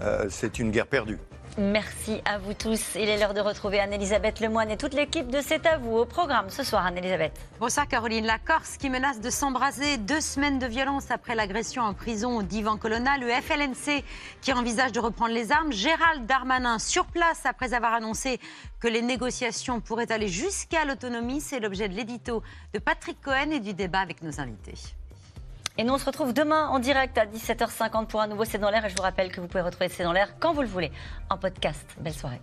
[0.00, 1.18] euh, c'est une guerre perdue.
[1.58, 2.96] Merci à vous tous.
[2.96, 6.04] Il est l'heure de retrouver Anne-Elisabeth Lemoine et toute l'équipe de C'est à vous au
[6.04, 7.32] programme ce soir, Anne-Elisabeth.
[7.58, 8.26] Bonsoir Caroline.
[8.26, 9.96] La Corse qui menace de s'embraser.
[9.96, 13.16] Deux semaines de violence après l'agression en prison d'Ivan Colonna.
[13.16, 14.04] Le FLNC
[14.42, 15.72] qui envisage de reprendre les armes.
[15.72, 18.38] Gérald Darmanin sur place après avoir annoncé
[18.78, 21.40] que les négociations pourraient aller jusqu'à l'autonomie.
[21.40, 22.42] C'est l'objet de l'édito
[22.74, 24.74] de Patrick Cohen et du débat avec nos invités.
[25.78, 28.70] Et nous, on se retrouve demain en direct à 17h50 pour un nouveau C'est dans
[28.70, 28.84] l'air.
[28.84, 30.90] Et je vous rappelle que vous pouvez retrouver C'est dans l'air quand vous le voulez
[31.28, 31.84] en podcast.
[32.00, 32.40] Belle soirée.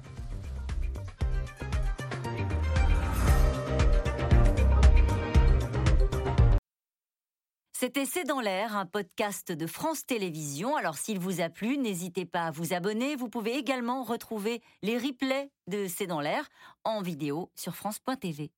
[7.75, 10.77] C'était C'est dans l'air, un podcast de France Télévisions.
[10.77, 13.15] Alors s'il vous a plu, n'hésitez pas à vous abonner.
[13.15, 16.47] Vous pouvez également retrouver les replays de C'est dans l'air
[16.85, 18.51] en vidéo sur France.tv.